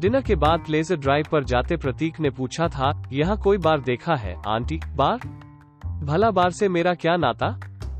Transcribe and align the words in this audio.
Dinner 0.00 0.22
के 0.22 0.34
बाद 0.34 0.68
laser 0.68 0.96
drive 0.96 1.26
पर 1.32 1.44
जाते 1.44 1.76
प्रतीक 1.76 2.20
ने 2.20 2.30
पूछा 2.30 2.68
था, 2.68 2.90
यहाँ 3.12 3.36
कोई 3.36 3.58
बार 3.58 3.80
देखा 3.80 4.14
है, 4.14 4.34
आंटी, 4.48 4.80
बार? 4.96 5.26
भला 6.04 6.30
बार 6.30 6.50
से 6.50 6.68
मेरा 6.68 6.94
क्या 6.94 7.16
नाता? 7.16 7.50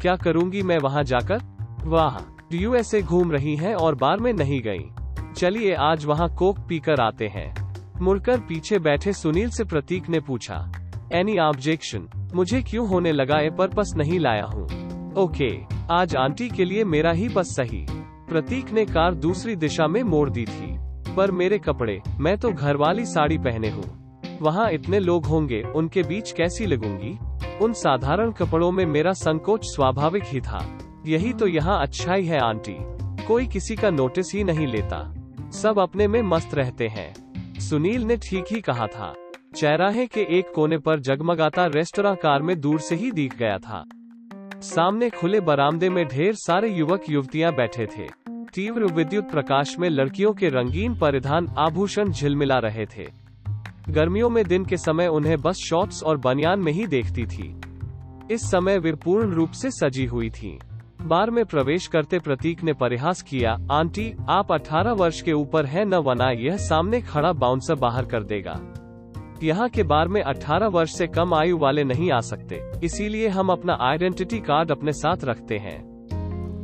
क्या 0.02 0.14
करूँगी 0.16 0.62
मैं 0.62 0.78
वहाँ 0.78 1.02
जाकर? 1.04 1.42
वाह, 1.84 2.18
यूएसए 2.52 3.02
घूम 3.02 3.32
रही 3.32 3.56
हैं 3.56 3.74
और 3.74 3.94
बार 3.94 4.20
में 4.20 4.32
नहीं 4.32 4.62
गई। 4.62 4.90
चलिए 5.36 5.74
आज 5.74 6.04
वहाँ 6.04 6.34
कोक 6.34 6.58
पीकर 6.68 7.00
आते 7.00 7.28
हैं। 7.28 7.52
मुड़कर 8.00 8.40
पीछे 8.40 8.78
बैठे 8.78 9.12
सुनील 9.12 9.50
से 9.50 9.64
प्रतीक 9.64 10.08
ने 10.08 10.20
पूछा 10.20 10.72
एनी 11.12 11.38
ऑब्जेक्शन 11.38 12.08
मुझे 12.34 12.62
क्यों 12.62 12.88
होने 12.88 13.12
लगा 13.12 13.40
ए 13.40 13.50
पर्पस 13.50 13.92
नहीं 13.96 14.18
लाया 14.20 14.44
हूँ? 14.44 14.64
ओके, 15.14 15.56
आज 15.90 16.16
आंटी 16.16 16.48
के 16.48 16.64
लिए 16.64 16.84
मेरा 16.84 17.10
ही 17.10 17.28
बस 17.28 17.56
सही। 17.56 17.86
प्रतीक 18.28 18.72
ने 18.72 18.84
कार 18.84 19.14
दूसरी 19.14 19.56
दिशा 19.56 19.86
में 19.86 20.02
मोड़ 20.02 20.28
दी 20.30 20.44
थी। 20.44 20.78
पर 21.16 21.30
मेरे 21.30 21.58
कपड़े, 21.58 22.02
मैं 22.18 22.38
तो 22.38 22.52
घर 22.52 22.76
वाली 22.76 23.06
साड़ी 23.06 23.38
पहने 23.38 23.68
हूँ। 23.68 24.00
वहाँ 24.42 24.70
इतने 24.70 24.98
लोग 24.98 25.26
होंगे, 25.26 25.62
उनके 25.62 26.02
बीच 26.02 26.32
कैसी 26.32 26.66
लगूँगी? 26.66 27.18
उन 27.64 27.72
साधारण 27.72 28.32
कपड़ों 28.32 28.72
में 28.72 28.86
मेरा 28.86 29.12
संकोच 29.12 29.64
स्वाभाविक 29.64 30.22
ही 30.26 30.40
था। 30.40 30.78
यही 31.06 31.32
तो 31.32 31.46
यहाँ 31.46 31.82
अच्छाई 31.82 32.24
है, 32.24 32.38
आंटी। 32.38 32.76
कोई 33.26 33.46
किसी 33.46 33.76
का 33.76 33.90
नोटिस 33.90 34.32
ही 34.34 34.44
नहीं 34.44 34.66
लेता। 34.66 35.14
सब 35.50 35.78
अपने 35.78 36.08
में 36.08 36.22
मस्त 36.22 36.54
रहते 36.54 36.88
हैं। 36.88 37.14
सुनील 37.60 38.02
ने 38.02 38.16
ठीक 38.16 38.44
ही 38.50 38.60
कहा 38.60 38.86
था। 38.86 39.14
चौराहे 39.56 40.06
के 40.06 40.20
एक 40.20 40.52
कोने 40.54 40.78
पर 40.78 41.00
जगमगाता 41.00 41.66
रेस्टोरा 41.66 42.14
कार 42.14 42.42
में 42.42 42.60
दूर 42.60 42.80
से 42.80 42.96
ही 42.96 43.10
दिख 43.10 43.38
गया 43.38 43.58
था। 43.58 43.84
सामने 44.60 45.10
खुले 45.10 45.40
बरामदे 45.40 45.90
में 45.90 46.08
ढेर 46.08 46.34
सारे 46.34 46.68
युवक 46.70 47.02
युवतियाँ 47.10 47.54
बैठे 47.54 47.86
थे। 47.86 48.19
तीव्र 48.54 48.84
विद्युत 48.84 49.30
प्रकाश 49.30 49.78
में 49.78 49.88
लड़कियों 49.88 50.32
के 50.32 50.48
रंगीन 50.48 50.94
परिधान 50.94 51.46
आभूषण 51.58 52.10
झिलमिला 52.10 52.58
रहे 52.58 52.86
थे। 52.86 53.06
गर्मियों 53.88 54.30
में 54.30 54.44
दिन 54.44 54.64
के 54.64 54.76
समय 54.76 55.06
उन्हें 55.06 55.40
बस 55.40 55.56
शॉर्ट्स 55.56 56.02
और 56.02 56.16
बनियान 56.16 56.60
में 56.60 56.72
ही 56.72 56.86
देखती 56.86 57.26
थी। 57.26 57.54
इस 58.30 58.50
समय 58.50 58.78
वे 58.78 58.92
पूर्ण 58.92 59.32
रूप 59.32 59.50
से 59.50 59.70
सजी 59.70 60.06
हुई 60.06 60.30
थीं। 60.30 60.58
बार 61.02 61.30
में 61.30 61.44
प्रवेश 61.44 61.86
करते 61.86 62.18
प्रतीक 62.18 62.64
ने 62.64 62.72
परिहास 62.72 63.22
किया, 63.22 63.56
आंटी, 63.70 64.12
आप 64.28 64.52
18 64.52 64.92
वर्ष 64.92 65.20
के 65.22 65.32
ऊपर 65.32 65.66
है 65.66 65.84
न 65.84 65.94
वना 65.94 66.30
यह 66.30 66.56
सामने 66.56 67.00
खड़ा 67.00 67.32
बाउंसर 67.32 67.74
बाहर 67.74 68.04
कर 68.04 68.22
देगा। 68.22 68.60
यहाँ 69.42 69.68
के 69.68 69.82
बार 69.82 70.08
में 70.08 70.22
18 70.22 70.66
वर्ष 70.66 70.94
से 70.94 71.06
कम 71.06 71.34
आयु 71.34 71.58
वाले 71.58 71.84
नहीं 71.84 72.10
आ 72.12 72.20
सकते, 72.20 72.62
इसीलिए 72.84 73.28
हम 73.28 73.48
अपना 73.48 73.78
आइडेंटिटी 73.80 74.38
कार्ड 74.40 74.70
अपने 74.70 74.92
साथ 74.92 75.24
रखते 75.24 75.58
हैं। 75.58 75.89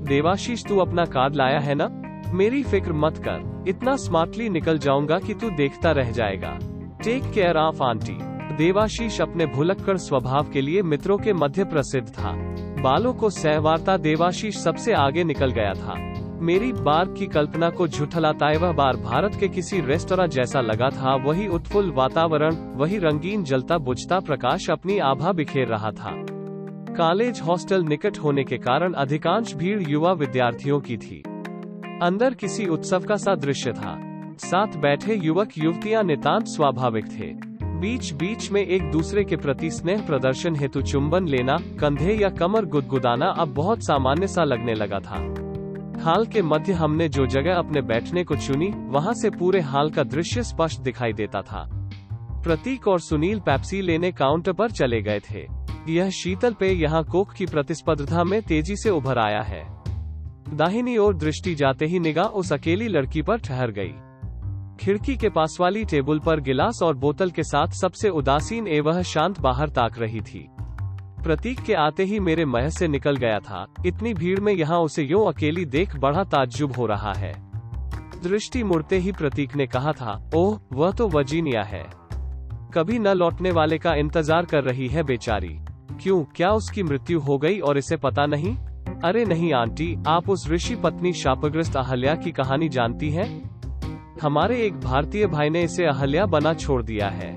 देवाशीष, 0.07 0.65
तू 0.65 0.79
अपना 0.79 1.05
कार्ड 1.05 1.35
लाया 1.35 1.59
है 1.59 1.75
ना? 1.75 1.89
मेरी 2.35 2.63
फ़िक्र 2.63 2.93
मत 2.93 3.19
कर। 3.19 3.65
इतना 3.69 3.97
स्मार्टली 3.97 4.49
निकल 4.49 4.79
जाऊँगा 4.79 5.19
कि 5.19 5.35
तू 5.35 5.51
देखता 5.51 5.91
रह 5.91 6.11
जाएगा। 6.11 6.59
Take 7.05 7.23
care 7.35 7.57
of 7.57 7.83
aunty 7.83 8.19
Devashish 8.57 9.21
अपने 9.21 9.47
भुलक्कड़ 9.47 9.97
स्वभाव 9.97 10.51
के 10.51 10.61
लिए 10.61 10.83
मित्रों 10.83 11.19
के 11.19 11.33
मध्य 11.33 11.65
प्रसिद्ध 11.65 12.09
था। 12.09 12.33
बालों 12.83 13.13
को 13.15 13.31
सहवार्ता 13.31 13.97
देवाशीष 13.97 14.57
सबसे 14.57 14.93
आगे 14.93 15.25
निकल 15.25 15.51
गया 15.51 15.73
था। 15.75 15.95
मेरी 16.41 16.73
बार 16.73 17.09
की 17.09 17.27
कल्पना 17.27 17.71
को 17.71 17.89
झुठलाता 17.89 18.47
वह 18.47 18.73
बार 18.73 18.97
भारत 18.97 19.35
के 19.41 19.49
किसी 19.49 19.81
रेस्टोरेंट 19.81 20.31
जैसा 20.31 20.61
लगा 20.61 20.91
था। 20.91 21.15
वही 21.15 21.49
उत्फुल्ल 21.49 21.91
वातावरण, 21.91 22.57
वही 22.75 22.99
रंगीन 22.99 23.45
जलता 23.45 23.79
बुझता 23.79 24.21
प्रकाश 24.21 24.71
अपनी 24.71 24.99
आभा 24.99 25.33
बिखेर 25.33 25.69
रहा 25.69 25.91
था। 25.91 26.36
कॉलेज 26.97 27.41
हॉस्टल 27.41 27.83
निकट 27.85 28.19
होने 28.19 28.45
के 28.45 28.57
कारण 28.59 28.93
अधिकांश 28.93 29.55
भीड़ 29.55 29.83
युवा 29.89 30.13
विद्यार्थियों 30.13 30.81
की 30.81 30.97
थी। 30.97 31.23
अंदर 32.03 32.35
किसी 32.35 32.67
उत्सव 32.67 33.01
का 33.01 33.17
सा 33.17 33.35
दृश्य 33.35 33.73
था। 33.73 33.97
साथ 34.39 34.77
बैठे 34.77 35.15
युवक 35.15 35.49
युवतियाँ 35.59 36.03
नितांत 36.03 36.47
स्वाभाविक 36.47 37.07
थे। 37.07 37.33
बीच 37.65 38.13
बीच 38.13 38.51
में 38.53 38.67
एक 38.67 38.91
दूसरे 38.91 39.25
के 39.25 39.37
प्रति 39.37 39.71
स्नेह 39.71 40.07
प्रदर्शन 40.07 40.57
हेतु 40.57 40.83
चुंबन 40.83 41.29
लेना, 41.29 41.59
कंधे 41.81 42.15
या 42.15 42.29
कमर 42.29 42.65
गुदगुदाना 42.65 43.27
अब 43.27 43.55
बहुत 43.55 43.83
सामान्य 43.83 44.29
सा 44.29 44.45
लगने 44.45 44.75
लगा 44.75 44.99
था। 44.99 45.35
हाल 46.05 46.27
के 46.27 46.43
मध्य 46.43 46.73
हमने 46.73 47.09
जो 47.09 47.27
जगह 47.27 47.55
अपने 47.55 47.83
बैठने 47.83 48.25
को 48.25 48.37
चुनी, 48.37 48.73
वहाँ 48.77 49.15
से 49.15 49.31
पूरे 49.31 49.61
हाल 49.61 49.91
का 49.91 50.03
दृश्य 50.03 50.43
स्पष्ट 50.43 50.81
दिखाई 50.81 51.13
देता 51.13 51.43
था। 51.43 51.76
प्रतीक 52.47 52.87
और 52.89 53.01
सुनील 53.01 53.39
पैप्सी 53.41 53.81
लेने 53.83 54.11
काउंटर 54.13 54.53
पर 54.53 54.71
चले 54.71 55.01
गए 55.03 55.21
थे। 55.21 55.47
यह 55.89 56.11
शीतल 56.11 56.53
पे 56.53 56.71
यहाँ 56.73 57.03
कोक 57.05 57.33
की 57.33 57.47
प्रतिस्पर्धा 57.47 58.25
में 58.25 58.43
तेज़ी 58.43 58.77
से 58.77 58.91
उभर 58.91 59.19
आया 59.19 59.41
है। 59.43 59.63
दाहिनी 60.57 60.97
ओर 60.97 61.17
दृष्टि 61.17 61.55
जाते 61.55 61.87
ही 61.87 61.99
निगाह 61.99 62.27
उस 62.27 62.53
अकेली 62.53 62.89
लड़की 62.89 63.23
पर 63.23 63.39
ठहर 63.39 63.71
गई। 63.71 63.93
खिड़की 64.81 65.17
के 65.17 65.29
पास 65.29 65.57
वाली 65.61 65.85
टेबल 65.85 66.19
पर 66.19 66.41
गिलास 66.41 66.81
और 66.83 66.97
बोतल 66.97 67.31
के 67.31 67.43
साथ 67.43 67.69
सबसे 67.69 68.09
उदासीन 68.09 68.69
एवं 68.69 69.03
शांत 69.03 69.41
बाहर 69.41 69.69
ताक 69.69 69.99
रही 69.99 70.21
थी। 70.21 70.47
प्रतीक 71.25 71.61
के 71.61 71.75
आते 71.75 72.05
ही 72.05 72.21
मेरे 72.21 72.45
मह 72.45 72.69
से 72.69 72.89
निकल 72.89 73.17
गया 73.17 73.41
था। 73.41 73.67
इतनी 73.87 74.15
भीड़ 74.15 74.41
में 74.41 74.53
यहाँ 74.53 74.81
उसे 74.81 75.03
यो 75.03 75.25
अकेली 75.25 75.65
देख 75.65 75.97
बड़ा 75.97 76.25
ताज्जुब 76.25 76.73
हो 76.73 76.87
रहा 76.87 77.13
है। 77.13 77.35
दृष्टि 78.23 78.63
मुड़ते 78.63 78.99
ही 78.99 79.13
प्रतीक 79.13 79.57
ने 79.57 79.67
कहा 79.67 79.93
था, 79.93 80.31
ओह, 80.35 80.59
वह 80.73 80.93
तो 80.93 81.09
वजीनिया 81.09 81.63
है। 81.63 82.06
कभी 82.77 82.99
न 82.99 83.09
लौटने 83.09 83.51
वाले 83.51 83.79
का 83.79 83.95
इंतज़ार 83.95 84.45
कर 84.45 84.65
रही 84.65 84.89
है 84.89 85.03
बेचारी। 85.03 85.49
क्यों, 86.03 86.25
क्या 86.37 86.51
उसकी 86.51 86.83
मृत्यु 86.83 87.21
हो 87.21 87.39
गई 87.39 87.59
और 87.59 87.79
इसे 87.79 87.97
पता 87.97 88.27
नहीं? 88.27 88.55
अरे 89.05 89.25
नहीं 89.25 89.53
आंटी, 89.53 89.97
आप 90.07 90.29
उस 90.31 90.49
ऋषि 90.51 90.75
पत्नी 90.75 91.13
शापग्रस्त 91.13 91.77
अहल्या 91.77 92.15
की 92.15 92.33
कहानी 92.33 92.69
जानती 92.69 93.11
हैं? 93.11 93.29
हमारे 94.23 94.61
एक 94.67 94.81
भारतीय 94.81 95.27
भाई 95.27 95.51
ने 95.51 95.63
इसे 95.63 95.85
अहल्या 95.85 96.27
बना 96.27 96.55
छोड़ 96.55 96.83
दिया 96.83 97.09
है। 97.09 97.33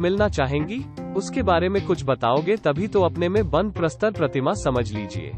मिलना 0.00 0.28
चाहेंगी? 0.28 0.82
उसके 1.16 1.42
बारे 1.42 1.68
में 1.68 1.84
कुछ 1.86 2.04
बताओगे 2.04 2.56
तभी 2.56 2.88
तो 2.88 3.02
अपने 3.02 3.28
में 3.28 3.50
बंद 3.50 3.72
प्रस्तर 3.72 4.12
प्रतिमा 4.12 4.52
समझ 4.54 4.90
लीजिए। 4.92 5.32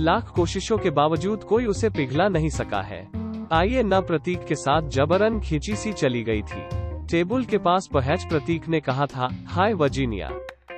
लाख 0.00 0.32
कोशिशों 0.36 0.78
के 0.78 0.90
बावजूद 0.90 1.44
कोई 1.44 1.66
उसे 1.66 1.90
पिघला 1.90 2.28
नहीं 2.28 2.50
सका 2.50 2.82
है। 2.82 3.06
आइए 3.52 3.82
न 3.82 4.00
प्रतीक 4.00 4.44
के 4.44 4.54
साथ 4.54 4.88
जबरन 4.88 5.40
खींची 5.40 5.76
सी 5.76 5.92
चली 5.92 6.22
गई 6.22 6.42
थी। 6.42 6.85
टेबल 7.10 7.44
के 7.44 7.58
पास 7.58 7.88
पहच 7.92 8.24
प्रतीक 8.24 8.68
ने 8.68 8.80
कहा 8.80 9.06
था, 9.06 9.28
hi 9.46 9.72
Virginia 9.72 10.30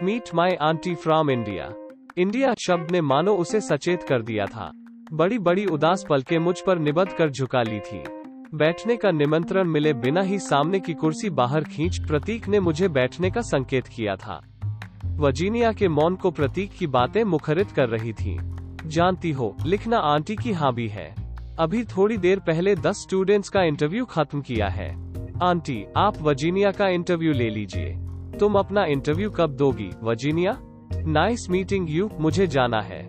meet 0.03 0.34
my 0.34 0.55
aunty 0.55 0.94
from 0.94 1.31
India. 1.31 1.72
India 2.19 2.55
शब्द 2.59 2.91
ने 2.91 3.00
मानो 3.00 3.34
उसे 3.34 3.61
सचेत 3.61 4.03
कर 4.03 4.22
दिया 4.22 4.47
था। 4.47 4.71
बड़ी 5.12 5.38
बड़ी 5.38 5.65
उदास 5.67 6.05
पलके 6.09 6.38
मुझ 6.38 6.61
पर 6.61 6.78
निबद्ध 6.78 7.12
कर 7.12 7.31
झुका 7.31 7.62
ली 7.62 7.81
थी। 7.81 8.03
बैठने 8.55 8.97
का 8.97 9.11
निमंत्रण 9.11 9.69
मिले 9.69 9.93
बिना 9.93 10.22
ही 10.22 10.38
सामने 10.38 10.81
की 10.81 10.94
कुर्सी 10.94 11.31
बाहर 11.31 11.65
खींच 11.65 11.99
प्रतीक 11.99 12.49
ने 12.49 12.61
मुझे 12.61 12.88
बैठने 12.88 13.31
का 13.31 13.41
संकेत 13.41 13.87
किया 13.87 14.17
था। 14.17 14.41
वजीनिया 15.05 15.72
के 15.72 15.88
मौन 15.88 16.17
को 16.17 16.31
प्रतीक 16.31 16.72
की 16.72 16.87
बातें 16.87 17.25
मुखरित 17.25 17.71
कर 17.71 17.88
रही 17.88 18.12
थी। 18.12 18.38
जानती 18.87 19.33
हो, 19.33 19.56
लिखना 19.67 19.99
आंटी 19.99 20.37
की 20.37 20.53
हाँ 20.53 20.75
भी 20.75 20.88
है। 20.88 21.15
अभी 21.59 21.84
थोड़ी 21.84 22.17
देर 22.17 22.38
पहले 22.38 22.75
दस 22.77 23.03
स्टूडेंट्स 23.03 23.49
का 23.49 23.62
इंटरव्यू 23.62 24.05
खत्म 24.05 24.41
किया 24.41 24.69
है। 24.69 25.08
आंटी, 25.43 25.87
आप 25.97 26.22
वजीनिया 26.22 26.71
का 26.71 26.88
इंटरव्यू 26.88 27.32
ले 27.32 27.50
लीजिए। 27.50 27.97
तुम 28.38 28.54
अपना 28.54 28.84
इंटरव्यू 28.84 29.31
कब 29.31 29.50
दोगी 29.50 29.91
वजीनिया 30.03 30.59
नाइस 30.94 31.50
मीटिंग 31.50 31.91
यू 31.91 32.10
मुझे 32.21 32.47
जाना 32.47 32.81
है। 32.81 33.03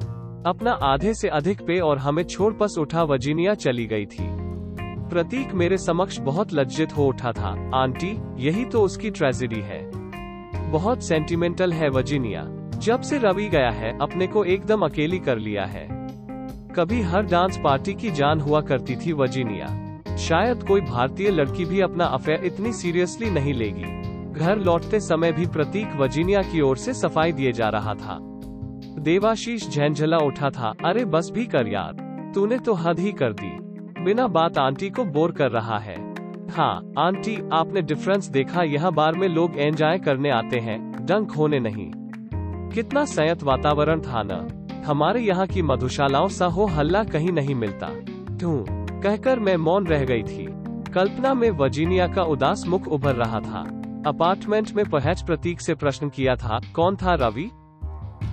अपना 0.45 0.71
आधे 0.71 1.13
से 1.13 1.27
अधिक 1.27 1.61
पे 1.61 1.79
और 1.79 1.97
हमें 1.97 2.23
छोड़ 2.23 2.53
पस 2.53 2.75
उठा 2.79 3.03
वजीनिया 3.03 3.53
चली 3.53 3.85
गई 3.85 4.05
थी। 4.05 4.27
प्रतीक 5.09 5.53
मेरे 5.53 5.77
समक्ष 5.77 6.19
बहुत 6.19 6.53
लज्जित 6.53 6.97
हो 6.97 7.07
उठा 7.07 7.31
था। 7.31 7.71
आंटी, 7.75 8.21
यही 8.37 8.65
तो 8.65 8.81
उसकी 8.81 9.09
ट्रेजिडी 9.09 9.61
है। 9.61 9.91
बहुत 10.71 11.03
सेंटिमेंटल 11.03 11.73
है 11.73 11.89
वर्जीनिया। 11.89 12.45
जब 12.79 13.01
से 13.01 13.17
रवि 13.17 13.47
गया 13.47 13.69
है, 13.69 13.97
अपने 14.01 14.27
को 14.27 14.43
एकदम 14.43 14.81
अकेली 14.81 15.19
कर 15.19 15.37
लिया 15.37 15.65
है। 15.65 15.87
कभी 16.75 17.01
हर 17.01 17.23
डांस 17.23 17.59
पार्टी 17.63 17.93
की 17.93 18.11
जान 18.11 18.39
हुआ 18.39 18.61
करती 18.61 18.95
थी 18.95 19.11
वर्जीनिया। 19.11 19.88
शायद 20.19 20.63
कोई 20.63 20.81
भारतीय 20.81 21.29
लड़की 21.29 21.65
भी 21.65 21.79
अपना 21.79 22.05
अफेयर 22.05 22.45
इतनी 22.45 22.73
सीरियसली 22.73 23.29
नहीं 23.29 23.53
लेगी। 23.53 23.99
घर 24.39 24.57
लौटते 24.57 24.99
समय 24.99 25.31
भी 25.31 25.45
प्रतीक 25.45 25.95
वर्जीनिया 25.95 26.41
की 26.41 26.61
ओर 26.61 26.77
से 26.77 26.93
सफ़ाई 26.93 27.31
दिए 27.31 27.51
जा 27.51 27.69
रहा 27.69 27.93
था। 27.93 28.17
देवाशीष 28.99 29.69
झंझला 29.69 30.17
उठा 30.17 30.49
था, 30.49 30.73
अरे 30.85 31.05
बस 31.05 31.31
भी 31.33 31.45
कर 31.45 31.67
यार। 31.67 32.31
तूने 32.35 32.57
तो 32.57 32.73
हद 32.73 32.99
ही 32.99 33.11
कर 33.11 33.33
दी। 33.33 33.57
बिना 34.03 34.27
बात 34.27 34.57
आंटी 34.57 34.89
को 34.89 35.03
बोर 35.03 35.31
कर 35.31 35.51
रहा 35.51 35.77
है। 35.79 35.95
हाँ 36.49 36.93
आंटी, 36.99 37.49
आपने 37.53 37.81
डिफरेंस 37.81 38.27
देखा, 38.27 38.63
यह 38.63 38.89
बार 38.89 39.15
में 39.15 39.27
लोग 39.27 39.57
एंजॉय 39.57 39.97
करने 39.97 40.29
आते 40.29 40.59
हैं। 40.59 41.05
डंक 41.05 41.31
होने 41.31 41.59
नहीं। 41.59 41.91
कितना 42.69 43.05
संयत 43.05 43.43
वातावरण 43.43 44.01
था 44.01 44.23
न। 44.25 44.47
हमारे 44.85 45.21
यहाँ 45.21 45.47
की 45.47 45.61
मधुशालाओं 45.61 46.27
सा 46.27 46.45
हो 46.45 46.65
हल्ला 46.65 47.03
कहीं 47.03 47.31
नहीं 47.31 47.55
मिलता। 47.55 47.87
क्यों 48.39 48.78
कहकर 49.03 49.39
मैं 49.39 49.57
मौन 49.57 49.87
रह 49.87 50.05
गई 50.05 50.23
थी। 50.23 50.47
कल्पना 50.91 51.33
में 51.33 51.51
वर्जीनिया 51.51 52.07
का 52.07 52.23
उदास 52.23 52.65
मुख 52.67 52.87
उभर 52.87 53.15
रहा 53.15 53.39
था। 53.39 53.59
अपार्टमेंट 54.07 54.71
में 54.71 54.89
पहच 54.89 55.21
प्रतीक 55.21 55.61
से 55.61 55.75
प्रश्न 55.75 56.09
किया 56.09 56.35
था, 56.35 56.59
कौन 56.75 56.95
था 56.95 57.13
रवि? 57.13 57.49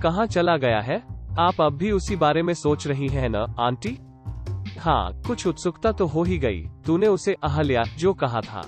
कहाँ 0.03 0.25
चला 0.25 0.57
गया 0.57 0.79
है? 0.79 1.03
आप 1.39 1.61
अब 1.61 1.73
भी 1.73 1.91
उसी 1.91 2.15
बारे 2.15 2.43
में 2.43 2.53
सोच 2.53 2.87
रही 2.87 3.07
हैं 3.07 3.29
न, 3.29 3.35
आंटी? 3.59 3.99
हाँ 4.79 5.21
कुछ 5.27 5.47
उत्सुकता 5.47 5.91
तो 5.91 6.05
हो 6.05 6.23
ही 6.23 6.37
गई। 6.37 6.69
तूने 6.85 7.07
उसे 7.07 7.33
अहल्या, 7.33 7.83
जो 7.83 8.13
कहा 8.13 8.41
था। 8.41 8.61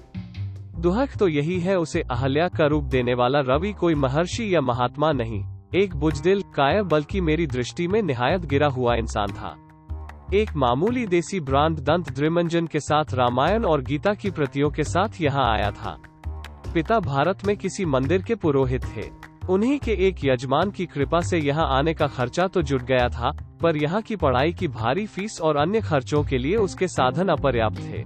दुहक 0.78 1.10
तो 1.20 1.28
यही 1.28 1.60
है, 1.60 1.80
उसे 1.80 2.02
अहल्या 2.02 2.48
का 2.48 2.66
रूप 2.66 2.84
देने 2.84 3.14
वाला 3.14 3.40
रवि 3.40 3.74
कोई 3.74 3.96
महर्षि 3.96 4.56
या 4.56 4.62
महात्मा 4.62 5.12
नहीं। 5.12 5.44
एक 5.76 5.96
बुजदिल 5.96 6.42
कायर 6.42 6.84
बल्कि 6.84 7.22
मेरी 7.22 7.48
दृष्टि 7.48 7.88
में 7.88 8.02
निहायत 8.02 8.46
गिरा 8.46 8.68
हुआ 8.68 8.96
इंसान 8.96 9.28
था। 9.28 9.56
एक 10.34 10.50
मामूली 10.56 11.06
देसी 11.08 11.40
ब्रांड 11.40 11.78
दंत 11.80 12.10
द्रिमंजन 12.10 12.66
के 12.68 12.80
साथ 12.80 13.14
रामायण 13.14 13.64
और 13.66 13.82
गीता 13.82 14.14
की 14.14 14.30
प्रतियों 14.32 14.70
के 14.70 14.84
साथ 14.84 15.22
यहाँ 15.22 15.46
आया 15.54 15.70
था। 15.72 15.96
पिता 16.74 17.00
भारत 17.00 17.46
में 17.46 17.56
किसी 17.58 17.86
मंदिर 17.86 18.22
के 18.22 18.36
पुरोहित 18.36 18.86
थे। 18.86 19.08
उन्हीं 19.50 19.80
के 19.80 19.92
एक 20.08 20.24
यजमान 20.26 20.72
की 20.72 20.86
कृपा 20.86 21.22
से 21.22 21.40
यहाँ 21.40 21.68
आने 21.78 21.94
का 21.94 22.08
खर्चा 22.08 22.48
तो 22.48 22.62
जुट 22.62 22.82
गया 22.82 23.10
था, 23.10 23.32
पर 23.62 23.78
यहाँ 23.78 24.02
की 24.02 24.16
पढ़ाई 24.16 24.54
की 24.54 24.68
भारी 24.68 25.06
फ़ीस 25.06 25.42
और 25.42 25.58
अन्य 25.58 25.82
खर्चों 25.82 26.24
के 26.24 26.38
लिए 26.38 26.56
उसके 26.56 26.88
साधन 26.88 27.28
अपर्याप्त 27.28 27.82
थे। 27.84 28.04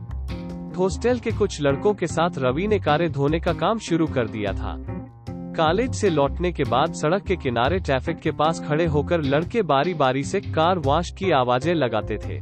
हॉस्टल 0.78 1.20
के 1.20 1.32
कुछ 1.32 1.62
लड़कों 1.62 1.94
के 1.94 2.08
साथ 2.08 2.38
रवि 2.38 2.68
ने 2.68 2.80
कारें 2.80 3.12
धोने 3.12 3.40
का 3.40 3.54
काम 3.54 3.80
शुरू 3.80 4.08
कर 4.08 4.28
दिया 4.28 4.54
था। 4.54 4.76
कॉलेज 5.56 5.94
से 5.96 6.10
लौटने 6.10 6.52
के 6.52 6.64
बाद 6.64 6.94
सड़क 6.94 7.24
के 7.24 7.36
किनारे 7.36 7.80
ट्रैफ़िक 7.80 8.20
के 8.20 8.32
पास 8.32 8.60
खड़े 8.68 8.86
होकर 8.86 9.22
लड़के 9.22 9.62
बारी 9.62 9.94
बारी 9.94 10.24
से 10.24 10.42
कार 10.42 10.80
वॉश 10.80 11.12
की 11.12 11.32
आवाज़ें 11.32 11.74
लगाते 11.74 12.18
थे। 12.18 12.40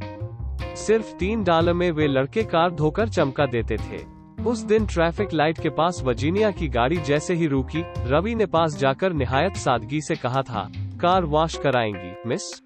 सिर्फ़ 0.76 1.14
तीन 1.16 1.44
डाल 1.44 1.72
में 1.72 1.90
वे 1.90 2.06
लड़के 2.06 2.42
कार 2.42 2.70
धोकर 2.70 3.08
चमका 3.08 3.46
देते 3.46 3.76
थे। 3.76 4.00
उस 4.42 4.58
दिन 4.58 4.86
ट्रैफ़िक 4.86 5.32
लाइट 5.32 5.60
के 5.60 5.70
पास 5.70 6.02
वजीनिया 6.02 6.50
की 6.50 6.68
गाड़ी 6.68 6.96
जैसे 6.96 7.34
ही 7.34 7.46
रुकी, 7.46 7.84
रवि 7.98 8.34
ने 8.34 8.46
पास 8.46 8.78
जाकर 8.78 9.12
निहायत 9.12 9.56
सादगी 9.56 10.00
से 10.00 10.16
कहा 10.16 10.42
था, 10.42 10.70
कार 11.00 11.24
वॉश 11.24 11.56
कराएँगी, 11.56 12.14
मिस। 12.26 12.62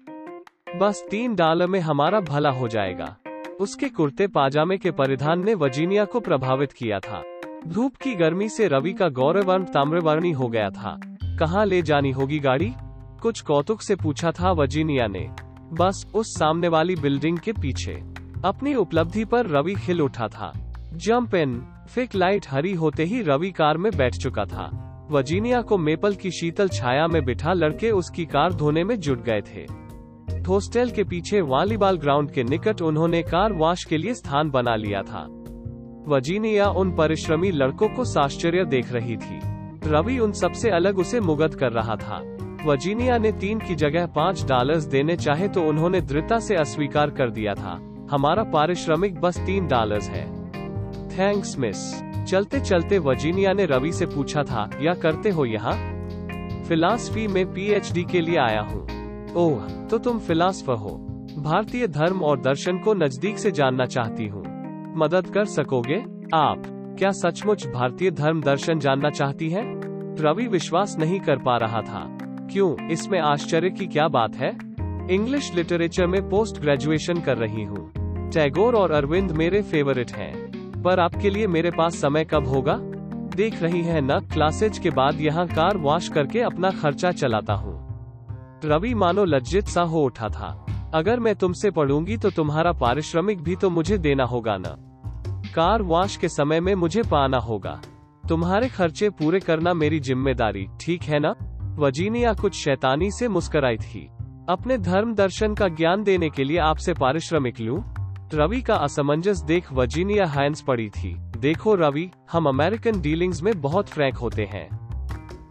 बस 0.75 1.05
तीन 1.11 1.35
डाल 1.35 1.67
में 1.67 1.79
हमारा 1.79 2.19
भला 2.19 2.49
हो 2.49 2.67
जाएगा। 2.67 3.15
उसके 3.59 3.89
कुर्ते 3.89 4.27
पाजामे 4.27 4.77
के 4.77 4.91
परिधान 4.91 5.45
ने 5.45 5.53
वजीनिया 5.53 6.05
को 6.05 6.19
प्रभावित 6.19 6.71
किया 6.71 6.99
था। 6.99 7.23
धूप 7.67 7.95
की 7.95 8.15
गर्मी 8.15 8.49
से 8.49 8.67
रवि 8.67 8.93
का 8.93 9.09
गौरवर्ण 9.09 9.63
ताम्रवर्णी 9.63 10.31
हो 10.31 10.47
गया 10.47 10.69
था। 10.69 10.99
कहाँ 11.39 11.65
ले 11.65 11.81
जानी 11.81 12.11
होगी 12.11 12.39
गाड़ी? 12.39 12.73
कुछ 13.21 13.41
कौतुक 13.41 13.81
से 13.81 13.95
पूछा 13.95 14.31
था 14.31 14.51
वजीनिया 14.51 15.07
ने। 15.07 15.29
बस 15.73 16.11
उस 16.15 16.27
सामने 16.27 16.67
वाली 16.67 16.95
बिल्डिंग 16.95 17.37
के 17.37 17.51
पीछे। 17.51 17.93
अपनी 18.45 18.75
उपलब्धि 18.75 19.25
पर 19.25 19.45
रवि 19.45 19.75
खिल 19.75 20.01
उठा 20.01 20.27
था। 20.27 20.73
जंप 20.93 21.35
इन, 21.35 21.63
फिक 21.89 22.15
लाइट 22.15 22.45
हरी 22.49 22.73
होते 22.73 23.03
ही 23.03 23.21
रवि 23.21 23.51
कार 23.51 23.77
में 23.77 23.91
बैठ 23.97 24.15
चुका 24.15 24.45
था। 24.45 24.69
वजीनिया 25.11 25.61
को 25.61 25.77
मेपल 25.77 26.15
की 26.15 26.31
शीतल 26.31 26.69
छाया 26.69 27.07
में 27.07 27.25
बिठा 27.25 27.53
लड़के 27.53 27.91
उसकी 27.91 28.25
कार 28.25 28.53
धोने 28.53 28.83
में 28.83 28.99
जुट 28.99 29.23
गए 29.23 29.41
थे। 29.41 29.87
हॉस्टल 30.47 30.89
के 30.89 31.03
पीछे 31.03 31.41
वॉलीबॉल 31.41 31.97
ग्राउंड 31.97 32.31
के 32.31 32.43
निकट 32.43 32.81
उन्होंने 32.81 33.21
कार 33.21 33.53
वॉश 33.53 33.83
के 33.83 33.97
लिए 33.97 34.13
स्थान 34.13 34.49
बना 34.49 34.75
लिया 34.75 35.01
था। 35.01 35.36
वर्जीनिया 36.07 36.67
उन 36.71 36.91
परिश्रमी 36.95 37.49
लड़कों 37.51 37.87
को 37.89 38.03
साश्चर्य 38.05 38.63
देख 38.65 38.91
रही 38.91 39.15
थी। 39.17 39.39
रवि 39.85 40.17
उन 40.19 40.31
सबसे 40.31 40.69
अलग 40.69 40.99
उसे 40.99 41.19
मुगत 41.19 41.53
कर 41.53 41.71
रहा 41.71 41.95
था। 41.95 42.21
वजीनिया 42.65 43.17
ने 43.17 43.31
तीन 43.31 43.59
की 43.59 43.75
जगह 43.75 44.05
पाँच 44.15 44.43
डॉलर्स 44.45 44.83
देने 44.85 45.15
चाहे 45.15 45.47
तो 45.47 45.63
उन्होंने 45.63 46.01
दृढ़ता 46.01 46.39
से 46.39 46.55
अस्वीकार 46.55 47.09
कर 47.09 47.29
दिया 47.29 47.53
था। 47.53 47.73
हमारा 48.11 48.43
पारिश्रमिक 48.43 49.19
बस 49.21 49.39
तीन 49.39 49.67
डॉलर्स 49.67 50.09
है। 50.09 50.25
थैंक्स 51.09 51.57
मिस 51.59 51.83
चलते 52.29 52.59
चलते 52.59 52.99
वजीनिया 52.99 53.53
ने 53.53 53.65
रवि 53.65 53.91
से 53.91 54.05
पूछा 54.05 54.43
था, 54.43 54.69
या 54.81 54.93
करते 54.95 55.29
हो 55.29 55.45
यहाँ? 55.45 55.75
फिलासफी 56.67 57.27
में 57.27 57.45
पीएचडी 57.53 58.03
के 58.03 58.21
लिए 58.21 58.37
आया 58.39 58.61
हूँ। 58.61 58.85
ओह 59.35 59.67
तो 59.87 59.97
तुम 59.97 60.19
फिलासफर 60.19 60.75
हो। 60.75 60.97
भारतीय 61.39 61.87
धर्म 61.87 62.21
और 62.21 62.39
दर्शन 62.41 62.77
को 62.77 62.93
नज़दीक 62.95 63.37
से 63.37 63.51
जानना 63.51 63.85
चाहती 63.85 64.27
हूँ। 64.27 64.46
मदद 64.97 65.27
कर 65.27 65.45
सकोगे? 65.45 66.03
आप, 66.33 66.63
क्या 66.99 67.11
सचमुच 67.11 67.67
भारतीय 67.67 68.11
धर्म 68.11 68.41
दर्शन 68.41 68.79
जानना 68.79 69.09
चाहती 69.09 69.49
है? 69.49 69.63
रवि 70.19 70.47
विश्वास 70.47 70.95
नहीं 70.99 71.19
कर 71.19 71.37
पा 71.37 71.57
रहा 71.57 71.81
था। 71.81 72.17
क्यों, 72.51 72.87
इसमें 72.87 73.19
आश्चर्य 73.19 73.69
की 73.69 73.87
क्या 73.87 74.07
बात 74.07 74.35
है? 74.35 74.49
इंग्लिश 75.11 75.53
लिटरेचर 75.55 76.07
में 76.07 76.29
पोस्ट 76.29 76.61
ग्रेजुएशन 76.61 77.21
कर 77.21 77.37
रही 77.37 77.63
हूँ। 77.63 77.91
टैगोर 78.33 78.75
और 78.75 78.91
अरविंद 78.91 79.31
मेरे 79.31 79.61
फेवरेट 79.61 80.11
हैं। 80.11 80.81
पर 80.83 80.99
आपके 80.99 81.29
लिए 81.29 81.47
मेरे 81.47 81.71
पास 81.71 82.01
समय 82.01 82.25
कब 82.25 82.47
होगा? 82.47 82.77
देख 83.35 83.61
रही 83.63 83.81
है 83.81 84.01
न 84.01 84.19
क्लासेज 84.19 84.79
के 84.79 84.89
बाद 84.89 85.21
यहाँ 85.21 85.47
कार 85.47 85.77
वॉश 85.77 86.09
करके 86.09 86.41
अपना 86.41 86.71
खर्चा 86.71 87.11
चलाता 87.11 87.53
हूँ। 87.53 87.77
रवि 88.65 88.93
मानो 88.93 89.25
लज्जित 89.25 89.67
सा 89.67 89.81
हो 89.81 90.03
उठा 90.03 90.29
था। 90.29 90.65
अगर 90.93 91.19
मैं 91.19 91.35
तुमसे 91.35 91.71
पढ़ूँगी 91.71 92.17
तो 92.17 92.29
तुम्हारा 92.29 92.71
पारिश्रमिक 92.71 93.41
भी 93.43 93.55
तो 93.55 93.69
मुझे 93.69 93.97
देना 93.97 94.23
होगा 94.23 94.57
न। 94.57 94.86
कार 95.57 95.81
वॉश 95.81 96.17
के 96.17 96.29
समय 96.29 96.59
में 96.59 96.75
मुझे 96.75 97.03
पाना 97.03 97.37
होगा। 97.37 97.81
तुम्हारे 98.29 98.67
खर्चे 98.69 99.09
पूरे 99.09 99.39
करना 99.39 99.73
मेरी 99.73 99.99
ज़िम्मेदारी, 99.99 100.67
ठीक 100.81 101.03
है 101.03 101.19
ना? 101.19 101.35
वजीनिया 101.79 102.33
कुछ 102.33 102.55
शैतानी 102.55 103.11
से 103.11 103.27
मुस्कराई 103.27 103.77
थी। 103.77 104.09
अपने 104.49 104.77
धर्म 104.77 105.15
दर्शन 105.15 105.55
का 105.55 105.67
ज्ञान 105.67 106.03
देने 106.03 106.29
के 106.29 106.43
लिए 106.43 106.57
आपसे 106.57 106.93
पारिश्रमिक 106.93 107.59
लूँ? 107.59 107.83
रवि 108.33 108.61
का 108.61 108.75
असमंजस 108.75 109.41
देख 109.41 109.73
वजीनिया 109.73 110.25
हैंड्स 110.25 110.61
पड़ी 110.61 110.89
थी। 110.89 111.15
देखो 111.37 111.75
रवि, 111.75 112.09
हम 112.31 112.49
अमेरिकन 112.49 113.01
डीलिंग्स 113.01 113.43
में 113.43 113.61
बहुत 113.61 113.89
फ्रैंक 113.89 114.17
होते 114.17 114.45
हैं। 114.45 114.69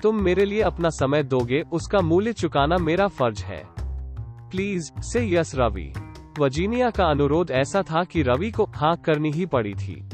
तुम 0.03 0.17
मेरे 0.17 0.45
लिए 0.45 0.61
अपना 0.61 0.91
समय 0.91 1.23
दोगे, 1.23 1.63
उसका 1.73 2.01
मूल्य 2.01 2.33
चुकाना 2.33 2.79
मेरा 2.79 3.09
फ़र्ज़ 3.09 3.45
है। 3.45 3.63
प्लीज़, 4.51 5.01
से 5.01 5.31
यस 5.35 5.53
रवि। 5.55 5.93
वर्जीनिया 6.39 6.91
का 6.91 7.05
अनुरोध 7.05 7.51
ऐसा 7.51 7.83
था 7.83 8.05
कि 8.05 8.23
रवि 8.23 8.51
को 8.51 8.65
हाँ 8.77 8.97
करनी 8.97 9.31
ही 9.31 9.47
पड़ी 9.47 9.75
थी। 9.75 10.09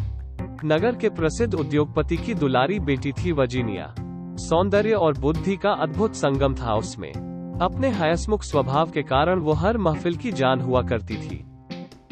नगर 0.65 0.95
के 0.95 1.09
प्रसिद्ध 1.09 1.55
उद्योगपति 1.55 2.17
की 2.17 2.35
दुलारी 2.35 2.81
बेटी 2.81 3.13
थी 3.13 3.33
वजीनिया। 3.33 3.95
सौंदर्य 4.39 4.93
और 4.93 5.19
बुद्धि 5.19 5.57
का 5.57 5.71
अद्भुत 5.71 6.15
संगम 6.15 6.55
था 6.55 6.75
उसमें। 6.75 7.13
अपने 7.63 7.91
हयसमुख 7.91 8.43
स्वभाव 8.43 8.91
के 8.91 9.03
कारण 9.03 9.39
वो 9.39 9.53
हर 9.53 9.79
महफिल 9.79 10.17
की 10.17 10.33
जान 10.33 10.61
हुआ 10.61 10.83
करती 10.83 11.17
थी। 11.17 11.45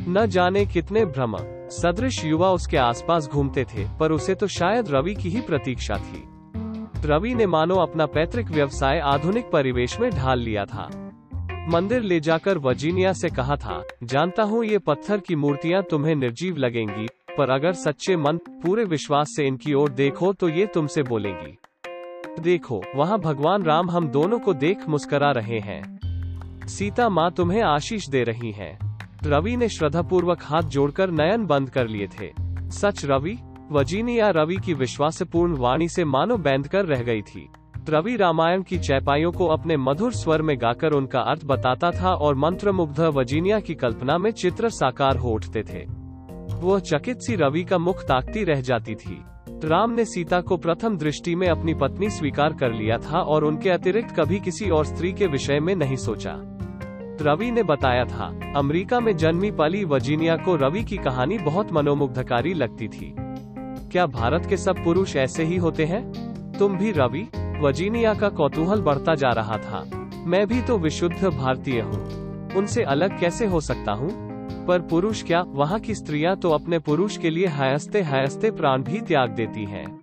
न 0.08 0.26
जाने 0.26 0.66
कितने 0.66 1.04
भ्रम, 1.04 1.36
सदृश 1.70 2.24
युवा 2.24 2.50
उसके 2.50 2.76
आसपास 2.76 3.28
घूमते 3.28 3.64
थे, 3.64 3.86
पर 4.00 4.12
उसे 4.12 4.34
तो 4.34 4.46
शायद 4.46 4.88
रवि 4.88 5.14
की 5.14 5.30
ही 5.30 5.40
प्रतीक्षा 5.40 5.94
थी। 5.94 6.24
रवि 7.06 7.34
ने 7.34 7.46
मानो 7.46 7.74
अपना 7.74 8.06
पैतृक 8.06 8.50
व्यवसाय 8.50 8.98
आधुनिक 8.98 9.50
परिवेश 9.50 10.00
में 10.00 10.10
ढाल 10.10 10.38
लिया 10.38 10.64
था। 10.64 11.09
मंदिर 11.68 12.02
ले 12.02 12.18
जाकर 12.20 12.58
वर्जीनिया 12.58 13.12
से 13.12 13.28
कहा 13.28 13.56
था, 13.56 13.82
जानता 14.02 14.42
हूँ 14.42 14.64
ये 14.64 14.78
पत्थर 14.78 15.20
की 15.20 15.34
मूर्तियाँ 15.36 15.82
तुम्हें 15.82 16.14
निर्जीव 16.14 16.56
लगेंगी, 16.56 17.06
पर 17.38 17.50
अगर 17.50 17.72
सच्चे 17.72 18.16
मन, 18.16 18.36
पूरे 18.62 18.84
विश्वास 18.84 19.34
से 19.36 19.46
इनकी 19.46 19.74
ओर 19.74 19.90
देखो 19.90 20.32
तो 20.32 20.48
ये 20.48 20.66
तुमसे 20.66 21.02
बोलेंगी। 21.02 21.56
देखो, 22.40 22.82
वहाँ 22.96 23.18
भगवान 23.18 23.62
राम 23.62 23.90
हम 23.90 24.08
दोनों 24.08 24.38
को 24.38 24.54
देख 24.54 24.88
मुस्करा 24.88 25.30
रहे 25.30 25.58
हैं। 25.58 26.66
सीता 26.68 27.08
माँ 27.08 27.30
तुम्हें 27.30 27.62
आशीष 27.62 28.08
दे 28.08 28.22
रही 28.24 28.52
हैं। 28.52 28.78
रवि 29.24 29.56
ने 29.56 29.68
श्रद्धापूर्वक 29.68 30.42
हाथ 30.42 30.62
जोड़कर 30.62 31.10
नयन 31.10 31.46
बंद 31.46 31.70
कर 31.70 31.88
लिए 31.88 32.08
थे। 32.08 32.32
सच 32.70 33.04
रवि 33.04 33.38
वजीनिया 33.72 34.30
रवि 34.30 34.56
की 34.56 34.74
विश्वासपूर्ण 34.74 35.56
वाणी 35.56 35.88
से 35.88 36.04
मानो 36.04 36.36
बैंध 36.38 36.68
कर 36.68 36.84
रह 36.84 37.02
गई 37.02 37.22
थी। 37.22 37.48
रवि 37.90 38.16
रामायण 38.16 38.62
की 38.62 38.78
चैपाइयों 38.78 39.32
को 39.32 39.46
अपने 39.46 39.76
मधुर 39.76 40.12
स्वर 40.12 40.42
में 40.42 40.56
गाकर 40.60 40.92
उनका 40.92 41.20
अर्थ 41.20 41.40
बताता 41.44 41.90
था 41.90 42.14
और 42.14 42.34
मंत्र 42.34 42.72
मुग्ध 42.72 43.00
वजीनिया 43.00 43.60
की 43.60 43.74
कल्पना 43.74 44.18
में 44.18 44.30
चित्र 44.30 44.68
साकार 44.68 45.16
हो 45.16 45.30
उठते 45.30 45.62
थे। 45.62 45.86
वह 46.54 46.78
चकित 46.78 47.18
सी 47.18 47.36
रवि 47.36 47.64
का 47.64 47.78
मुख 47.78 48.02
ताकती 48.02 48.44
रह 48.44 48.60
जाती 48.60 48.94
थी। 48.94 49.22
राम 49.64 49.90
ने 49.90 50.04
सीता 50.04 50.40
को 50.40 50.56
प्रथम 50.56 50.96
दृष्टि 50.96 51.34
में 51.34 51.48
अपनी 51.48 51.74
पत्नी 51.74 52.10
स्वीकार 52.10 52.52
कर 52.52 52.72
लिया 52.72 52.98
था 52.98 53.18
और 53.18 53.44
उनके 53.44 53.70
अतिरिक्त 53.70 54.16
कभी 54.20 54.40
किसी 54.40 54.70
और 54.70 54.84
स्त्री 54.84 55.12
के 55.12 55.26
विषय 55.26 55.60
में 55.60 55.74
नहीं 55.76 55.96
सोचा। 55.96 56.34
रवि 57.22 57.50
ने 57.50 57.62
बताया 57.62 58.04
था, 58.04 58.52
अमेरिका 58.56 59.00
में 59.00 59.16
जन्मी 59.16 59.50
पली 59.50 59.84
वजीनिया 59.84 60.36
को 60.36 60.56
रवि 60.56 60.84
की 60.84 60.96
कहानी 60.96 61.38
बहुत 61.38 61.72
मनोमुग्धकारी 61.72 62.54
लगती 62.54 62.88
थी। 62.88 63.14
क्या 63.90 64.06
भारत 64.06 64.46
के 64.46 64.56
सब 64.56 64.84
पुरुष 64.84 65.16
ऐसे 65.16 65.44
ही 65.44 65.56
होते 65.56 65.84
हैं? 65.84 66.12
तुम 66.58 66.76
भी, 66.76 66.90
रवि? 66.90 67.28
वर्जीनिया 67.60 68.14
का 68.14 68.28
कौतूहल 68.28 68.80
बढ़ता 68.80 69.14
जा 69.14 69.30
रहा 69.30 69.56
था। 69.56 69.84
मैं 70.26 70.46
भी 70.46 70.62
तो 70.62 70.78
विशुद्ध 70.78 71.24
भारतीय 71.24 71.80
हूँ। 71.80 72.20
उनसे 72.56 72.82
अलग 72.82 73.20
कैसे 73.20 73.46
हो 73.46 73.60
सकता 73.60 73.92
हूँ? 73.92 74.30
पर 74.66 74.80
पुरुष 74.80 75.22
क्या, 75.22 75.42
वहाँ 75.46 75.80
की 75.80 75.94
स्त्रियाँ 75.94 76.36
तो 76.36 76.50
अपने 76.50 76.78
पुरुष 76.78 77.16
के 77.16 77.30
लिए 77.30 77.46
हयस्ते 77.46 78.02
हयस्ते 78.02 78.50
प्राण 78.50 78.82
भी 78.82 79.00
त्याग 79.00 79.30
देती 79.30 79.64
हैं। 79.64 80.00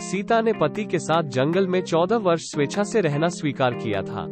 सीता 0.00 0.40
ने 0.40 0.52
पति 0.52 0.84
के 0.84 0.98
साथ 0.98 1.22
जंगल 1.22 1.66
में 1.66 1.82
चौदह 1.82 2.16
वर्ष 2.16 2.42
स्वेच्छा 2.42 2.82
से 2.82 3.00
रहना 3.00 3.28
स्वीकार 3.28 3.74
किया 3.74 4.02
था। 4.02 4.26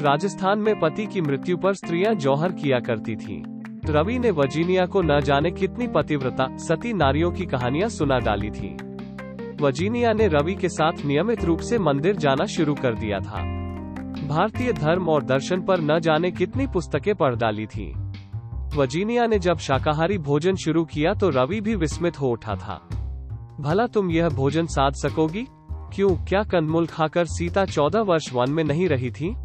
राजस्थान 0.00 0.58
में 0.58 0.80
पति 0.80 1.06
की 1.06 1.20
मृत्यु 1.20 1.56
पर 1.56 1.74
स्त्रियाँ 1.74 2.14
जौहर 2.14 2.52
किया 2.52 2.80
करती 2.80 3.16
थीं। 3.16 3.42
रवि 3.86 4.18
ने 4.18 4.30
वजीनिया 4.30 4.86
को 4.86 5.02
न 5.02 5.20
जाने 5.20 5.50
कितनी 5.50 5.86
पतिव्रता, 5.86 6.56
सती 6.56 6.92
नारियों 6.92 7.30
की 7.32 7.46
कहानियाँ 7.46 7.88
सुना 7.88 8.18
डाली 8.18 8.50
थी। 8.50 8.76
वर्जीनिया 9.60 10.12
ने 10.12 10.28
रवि 10.28 10.54
के 10.54 10.68
साथ 10.68 11.04
नियमित 11.04 11.44
रूप 11.44 11.60
से 11.60 11.78
मंदिर 11.78 12.16
जाना 12.16 12.46
शुरू 12.46 12.74
कर 12.74 12.94
दिया 12.94 13.18
था। 13.18 13.42
भारतीय 14.28 14.72
धर्म 14.72 15.08
और 15.08 15.22
दर्शन 15.22 15.62
पर 15.62 15.80
न 15.80 15.98
जाने 16.00 16.30
कितनी 16.30 16.66
पुस्तकें 16.66 17.14
पढ़ 17.14 17.34
डाली 17.34 17.66
थी। 17.66 17.94
वजीनिया 18.76 19.26
ने 19.26 19.38
जब 19.38 19.58
शाकाहारी 19.58 20.18
भोजन 20.18 20.54
शुरू 20.54 20.84
किया 20.84 21.14
तो 21.14 21.28
रवि 21.28 21.60
भी 21.60 21.74
विस्मित 21.74 22.20
हो 22.20 22.28
उठा 22.28 22.54
था। 22.54 22.88
भला 23.60 23.86
तुम 23.86 24.10
यह 24.10 24.28
भोजन 24.28 24.66
साध 24.66 24.92
सकोगी? 24.92 25.46
क्यों, 25.72 26.24
क्या 26.24 26.42
कंदमूल 26.42 26.86
खाकर 26.86 27.24
सीता 27.24 27.64
चौदह 27.64 28.00
वर्ष 28.00 28.32
वन 28.32 28.50
में 28.50 28.64
नहीं 28.64 28.88
रही 28.88 29.10
थी? 29.10 29.36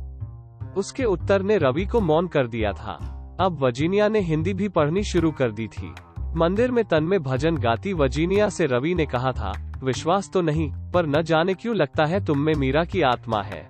उसके 0.77 1.03
उत्तर 1.03 1.41
ने 1.41 1.57
रवि 1.57 1.85
को 1.85 2.01
मौन 2.01 2.27
कर 2.27 2.47
दिया 2.47 2.71
था। 2.71 3.15
अब 3.41 3.63
वजीनिया 3.63 4.07
ने 4.07 4.19
हिंदी 4.19 4.53
भी 4.53 4.69
पढ़नी 4.69 5.03
शुरू 5.03 5.31
कर 5.31 5.51
दी 5.51 5.67
थी। 5.67 5.93
मंदिर 6.35 6.71
में 6.71 6.83
तन 6.85 7.03
में 7.03 7.23
भजन 7.23 7.55
गाती 7.57 7.93
वजीनिया 7.93 8.49
से 8.49 8.65
रवि 8.65 8.93
ने 8.95 9.05
कहा 9.05 9.31
था, 9.31 9.51
विश्वास 9.83 10.29
तो 10.33 10.41
नहीं, 10.41 10.71
पर 10.91 11.05
न 11.05 11.21
जाने 11.21 11.53
क्यों 11.53 11.75
लगता 11.75 12.05
है 12.05 12.25
तुम 12.25 12.39
में 12.39 12.53
मीरा 12.53 12.83
की 12.83 13.01
आत्मा 13.01 13.41
है। 13.41 13.69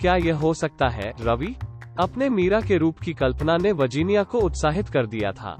क्या 0.00 0.16
यह 0.16 0.36
हो 0.36 0.54
सकता 0.54 0.88
है, 0.88 1.12
रवि? 1.20 1.54
अपने 2.00 2.28
मीरा 2.28 2.60
के 2.60 2.76
रूप 2.76 2.98
की 2.98 3.12
कल्पना 3.12 3.56
ने 3.56 3.72
वजीनिया 3.72 4.22
को 4.22 4.38
उत्साहित 4.38 4.88
कर 4.88 5.06
दिया 5.06 5.32
था। 5.32 5.56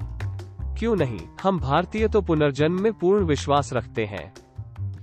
क्यों 0.79 0.95
नहीं, 0.95 1.19
हम 1.43 1.59
भारतीय 1.59 2.07
तो 2.07 2.21
पुनर्जन्म 2.21 2.81
में 2.81 2.93
पूर्ण 2.93 3.25
विश्वास 3.25 3.73
रखते 3.73 4.05
हैं। 4.05 4.33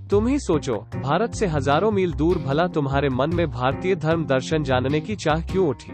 तुम 0.08 0.26
ही 0.26 0.38
सोचो, 0.38 0.76
भारत 0.96 1.34
से 1.34 1.46
हज़ारों 1.46 1.90
मील 1.90 2.12
दूर 2.12 2.38
भला 2.38 2.66
तुम्हारे 2.66 3.08
मन 3.08 3.34
में 3.34 3.50
भारतीय 3.50 3.96
धर्म 3.96 4.24
दर्शन 4.24 4.62
जानने 4.62 5.00
की 5.00 5.16
चाह 5.16 5.40
क्यों 5.40 5.68
उठी? 5.68 5.92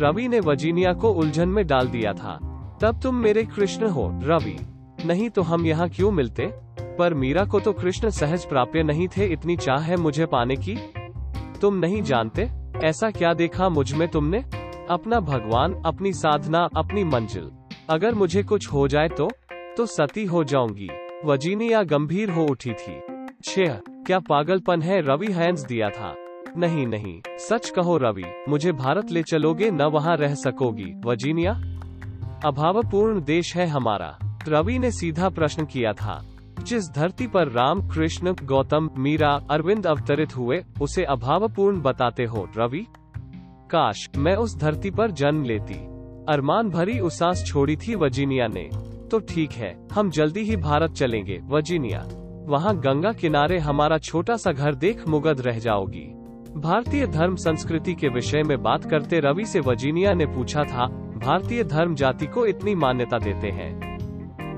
रवि 0.00 0.28
ने 0.28 0.40
वजीनिया 0.40 0.92
को 0.92 1.12
उलझन 1.12 1.48
में 1.48 1.66
डाल 1.66 1.88
दिया 1.88 2.12
था। 2.12 2.51
तब 2.82 3.00
तुम 3.00 3.14
मेरे 3.14 3.44
कृष्ण 3.44 3.86
हो, 3.86 4.20
रवि। 4.22 4.58
नहीं 5.06 5.30
तो 5.30 5.42
हम 5.42 5.66
यहाँ 5.66 5.88
क्यों 5.88 6.10
मिलते? 6.10 6.52
पर 6.80 7.14
मीरा 7.14 7.44
को 7.44 7.60
तो 7.60 7.72
कृष्ण 7.72 8.10
सहज 8.10 8.44
प्राप्य 8.44 8.82
नहीं 8.82 9.08
थे, 9.08 9.26
इतनी 9.26 9.56
चाह 9.56 9.78
है 9.78 9.96
मुझे 9.96 10.26
पाने 10.26 10.56
की। 10.56 10.78
तुम 11.60 11.74
नहीं 11.74 12.02
जानते? 12.02 12.50
ऐसा 12.84 13.10
क्या 13.10 13.34
देखा 13.34 13.68
मुझमें 13.68 14.08
तुमने? 14.08 14.44
अपना 14.90 15.20
भगवान, 15.20 15.82
अपनी 15.86 16.12
साधना, 16.12 16.68
अपनी 16.76 17.04
मंजिल। 17.04 17.50
अगर 17.90 18.14
मुझे 18.14 18.42
कुछ 18.42 18.72
हो 18.72 18.88
जाए 18.88 19.08
तो? 19.08 19.30
तो 19.76 19.86
सती 19.86 20.24
हो 20.24 20.44
जाऊँगी। 20.44 20.88
वजीनिया 21.24 21.82
गंभीर 21.82 22.30
हो 22.30 22.44
उठी 22.44 22.72
थी। 22.72 23.00
छह 23.44 23.74
क्या 23.88 24.18
पागलपन 24.18 24.82
है? 24.82 25.00
रवि 25.00 25.32
हैंस 25.32 25.62
दिया 25.62 25.90
था। 25.90 26.14
नहीं 26.56 26.86
नहीं। 26.86 27.20
सच 27.38 27.70
कहो 27.70 27.96
रवि, 27.96 28.24
मुझे 28.48 28.72
भारत 28.72 29.10
ले 29.10 29.22
चलोगे, 29.22 29.70
न 29.70 29.82
वहाँ 29.82 30.16
रह 30.16 30.34
सकोगी। 30.34 31.00
वजीनिया? 31.04 31.71
अभावपूर्ण 32.44 33.20
देश 33.20 33.56
है 33.56 33.66
हमारा। 33.66 34.18
रवि 34.48 34.78
ने 34.78 34.90
सीधा 34.90 35.28
प्रश्न 35.28 35.64
किया 35.64 35.92
था, 35.92 36.22
जिस 36.62 36.90
धरती 36.90 37.26
पर 37.26 37.48
राम, 37.48 37.88
कृष्ण, 37.88 38.34
गौतम, 38.44 38.90
मीरा, 38.98 39.40
अरविंद 39.50 39.86
अवतरित 39.86 40.36
हुए, 40.36 40.64
उसे 40.80 41.04
अभावपूर्ण 41.04 41.80
बताते 41.80 42.24
हो, 42.24 42.48
रवि? 42.56 42.86
काश, 43.70 44.08
मैं 44.16 44.34
उस 44.36 44.58
धरती 44.58 44.90
पर 44.90 45.10
जन्म 45.10 45.44
लेती। 45.44 45.74
अरमान 46.28 46.70
भरी 46.70 46.98
उसास 47.00 47.44
छोड़ी 47.46 47.76
थी 47.76 47.94
वजीनिया 47.94 48.46
ने। 48.46 48.68
तो 49.10 49.18
ठीक 49.18 49.52
है, 49.52 49.88
हम 49.92 50.10
जल्दी 50.10 50.40
ही 50.40 50.56
भारत 50.56 50.92
चलेंगे 50.92 51.40
वजीनिया 51.44 52.06
वहाँ 52.48 52.76
गंगा 52.78 53.12
किनारे 53.12 53.58
हमारा 53.58 53.98
छोटा 53.98 54.36
सा 54.36 54.52
घर 54.52 54.74
देख 54.74 55.08
मुगद 55.08 55.40
रह 55.40 55.58
जाओगी। 55.58 56.04
भारतीय 56.56 57.06
धर्म 57.06 57.36
संस्कृति 57.36 57.94
के 57.94 58.08
विषय 58.08 58.42
में 58.42 58.62
बात 58.62 58.90
करते 58.90 59.20
रवि 59.20 59.44
से 59.44 59.60
वजीनिया 59.60 60.14
ने 60.14 60.26
पूछा 60.26 60.64
था 60.64 61.01
भारतीय 61.22 61.64
धर्म 61.64 61.94
जाति 61.94 62.26
को 62.26 62.46
इतनी 62.46 62.74
मान्यता 62.74 63.18
देते 63.18 63.50
हैं। 63.50 63.92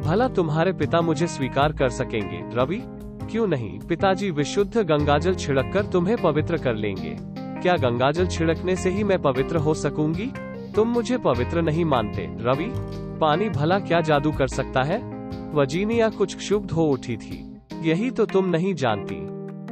भला 0.00 0.28
तुम्हारे 0.28 0.73
पिता 0.73 1.00
मुझे 1.00 1.26
स्वीकार 1.26 1.73
कर 1.73 1.88
सकेंगे, 1.88 2.56
रवि? 2.56 2.83
क्यों 3.30 3.47
नहीं? 3.47 3.80
पिताजी 3.80 4.30
विशुद्ध 4.30 4.78
गंगाजल 4.78 5.35
छिड़क 5.35 5.71
कर 5.75 5.87
तुम्हें 5.87 6.16
पवित्र 6.23 6.56
कर 6.56 6.75
लेंगे। 6.75 7.16
क्या 7.62 7.76
गंगाजल 7.76 8.26
छिड़कने 8.26 8.76
से 8.76 8.90
ही 8.90 9.04
मैं 9.04 9.23
पवित्र 9.23 9.56
हो 9.56 9.75
सकूँगी? 9.75 10.33
तुम 10.75 10.88
मुझे 10.88 11.18
पवित्र 11.18 11.62
नहीं 11.62 11.85
मानते, 11.85 12.28
रवि। 12.40 12.73
पानी 13.21 13.49
भला 13.49 13.78
क्या 13.78 14.00
जादू 14.00 14.33
कर 14.33 14.49
सकता 14.49 14.83
है? 14.83 15.28
वजीनिया 15.54 16.09
कुछ 16.09 16.37
क्षुब्ध 16.37 16.71
हो 16.71 16.85
उठी 16.85 17.16
थी। 17.16 17.56
यही 17.83 18.11
तो 18.11 18.26
तुम 18.26 18.47
नहीं 18.47 18.75
जानती। 18.75 19.16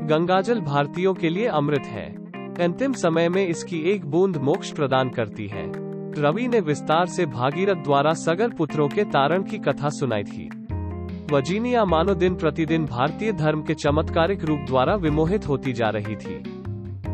गंगाजल 0.07 0.61
भारतीयों 0.61 1.15
के 1.15 1.29
लिए 1.29 1.47
अमृत 1.47 1.83
है। 1.87 2.15
अंतिम 2.61 2.93
समय 2.93 3.29
में 3.29 3.47
इसकी 3.49 3.81
एक 3.81 4.05
बूंद 4.07 4.37
मोक्ष 4.37 4.71
प्रदान 4.71 5.09
करती 5.09 5.47
है। 5.47 5.82
रवि 6.19 6.49
ने 6.49 6.61
विस्तार 6.61 7.07
से 7.07 7.27
भागीरथ 7.27 7.75
द्वारा 7.75 8.13
सगर 8.13 8.49
पुत्रों 8.49 8.89
के 8.89 9.05
तारण 9.05 9.43
की 9.43 9.59
कथा 9.59 9.89
सुनाई 9.89 10.25
थी। 10.25 10.49
वजीनिया 11.33 11.85
मानो 11.85 12.15
दिन 12.15 12.35
प्रतिदिन 12.35 12.85
भारतीय 12.87 13.33
धर्म 13.33 13.63
के 13.63 13.75
चमत्कारिक 13.75 14.45
रूप 14.45 14.59
द्वारा 14.59 14.95
विमोहित 14.95 15.49
होती 15.49 15.73
जा 15.73 15.89
रही 15.89 16.17
थी। 16.17 16.43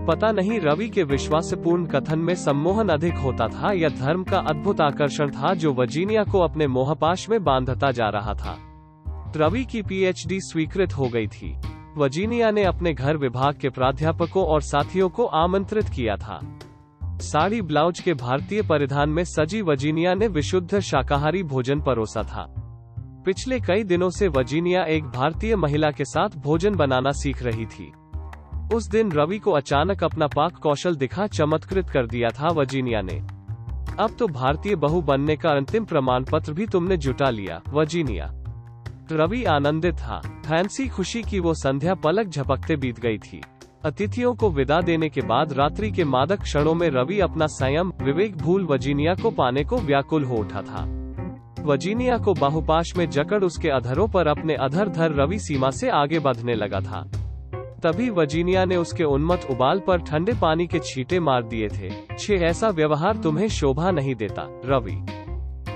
पता 0.06 0.32
नहीं 0.32 0.60
रवि 0.60 0.88
के 0.88 1.02
विश्वासपूर्ण 1.02 1.86
कथन 1.86 2.18
में 2.18 2.34
सम्मोहन 2.34 2.88
अधिक 2.88 3.14
होता 3.14 3.48
था 3.48 3.72
या 3.72 3.88
धर्म 3.88 4.24
का 4.24 4.38
अद्भुत 4.38 4.80
आकर्षण 4.80 5.30
था 5.30 5.54
जो 5.54 5.72
वजीनिया 5.74 6.24
को 6.24 6.40
अपने 6.40 6.66
मोहपाश 6.66 7.28
में 7.28 7.44
बांधता 7.44 7.90
जा 7.90 8.08
रहा 8.08 8.34
था। 8.34 8.56
रवि 9.36 9.64
की 9.64 9.82
पीएचडी 9.82 10.40
स्वीकृत 10.40 10.92
हो 10.92 11.08
गई 11.08 11.26
थी। 11.26 11.56
वजीनिया 11.96 12.50
ने 12.50 12.64
अपने 12.64 12.92
घर 12.94 13.16
विभाग 13.16 13.54
के 13.54 13.68
प्राध्यापकों 13.68 14.44
और 14.44 14.60
साथियों 14.60 15.08
को 15.08 15.24
आमंत्रित 15.24 15.88
किया 15.88 16.16
था। 16.16 16.40
साड़ी 17.20 17.60
ब्लाउज 17.62 18.00
के 18.00 18.14
भारतीय 18.14 18.62
परिधान 18.62 19.08
में 19.08 19.22
सजी 19.24 19.62
वजीनिया 19.62 20.14
ने 20.14 20.28
विशुद्ध 20.28 20.80
शाकाहारी 20.80 21.42
भोजन 21.42 21.80
परोसा 21.80 22.22
था। 22.22 22.44
पिछले 23.24 23.58
कई 23.60 23.84
दिनों 23.84 24.10
से 24.10 24.28
वजीनिया 24.28 24.82
एक 24.82 25.04
भारतीय 25.04 25.56
महिला 25.56 25.90
के 25.90 26.04
साथ 26.04 26.36
भोजन 26.36 26.74
बनाना 26.74 27.12
सीख 27.12 27.42
रही 27.42 27.66
थी। 27.66 27.92
उस 28.74 28.88
दिन 28.88 29.12
रवि 29.12 29.38
को 29.38 29.52
अचानक 29.52 30.04
अपना 30.04 30.26
पाक 30.26 30.56
कौशल 30.56 30.96
दिखा 30.96 31.26
चमत्कृत 31.26 31.90
कर 31.90 32.06
दिया 32.06 32.28
था 32.30 32.48
वजीनिया 32.52 33.02
ने। 33.02 33.18
अब 34.00 34.16
तो 34.18 34.28
भारतीय 34.28 34.74
बहु 34.76 35.02
बनने 35.02 35.36
का 35.36 35.50
अंतिम 35.50 35.84
प्रमाण 35.84 36.24
पत्र 36.24 36.52
भी 36.52 36.66
तुमने 36.66 36.96
जुटा 36.96 37.30
लिया 37.30 37.60
वजीनिया 37.68 38.30
रवि 39.12 39.44
आनंदित 39.44 39.94
था, 39.94 40.20
फैंसी 40.46 40.88
खुशी 40.88 41.22
की 41.22 41.40
वो 41.40 41.54
संध्या 41.54 41.94
पलक 41.94 42.28
झपकते 42.28 42.76
बीत 42.76 43.00
गई 43.00 43.18
थी। 43.18 43.40
अतिथियों 43.84 44.34
को 44.34 44.50
विदा 44.50 44.80
देने 44.80 45.08
के 45.08 45.20
बाद 45.20 45.52
रात्रि 45.52 45.90
के 45.90 46.04
मादक 46.04 46.42
क्षणों 46.42 46.74
में 46.74 46.90
रवि 46.90 47.20
अपना 47.20 47.46
संयम, 47.46 47.92
विवेक 48.02 48.36
भूल 48.36 48.66
वजीनिया 48.66 49.14
को 49.14 49.30
पाने 49.30 49.64
को 49.64 49.78
व्याकुल 49.78 50.24
हो 50.24 50.36
उठा 50.36 50.62
था। 50.62 50.84
वजीनिया 51.60 52.18
को 52.18 52.34
बाहुपाश 52.34 52.96
में 52.96 53.10
जकड़ 53.10 53.44
उसके 53.44 53.68
अधरों 53.68 54.08
पर 54.08 54.26
अपने 54.26 54.54
अधर 54.54 54.88
धर 54.88 55.12
रवि 55.12 55.38
सीमा 55.38 55.70
से 55.70 55.88
आगे 55.88 56.18
बढ़ने 56.18 56.54
लगा 56.54 56.80
था। 56.80 57.10
तभी 57.82 58.10
वजीनिया 58.10 58.64
ने 58.64 58.76
उसके 58.76 59.04
उन्मत 59.04 59.46
उबाल 59.50 59.80
पर 59.80 59.98
ठंडे 59.98 60.32
पानी 60.32 60.66
के 60.66 60.78
छींटे 60.78 61.20
मार 61.20 61.42
दिए 61.42 61.68
थे। 61.68 61.90
छे, 62.18 62.34
ऐसा 62.34 62.68
व्यवहार 62.68 63.16
तुम्हें 63.16 63.48
शोभा 63.48 63.90
नहीं 63.90 64.14
देता, 64.14 64.60
रवि। 64.64 65.06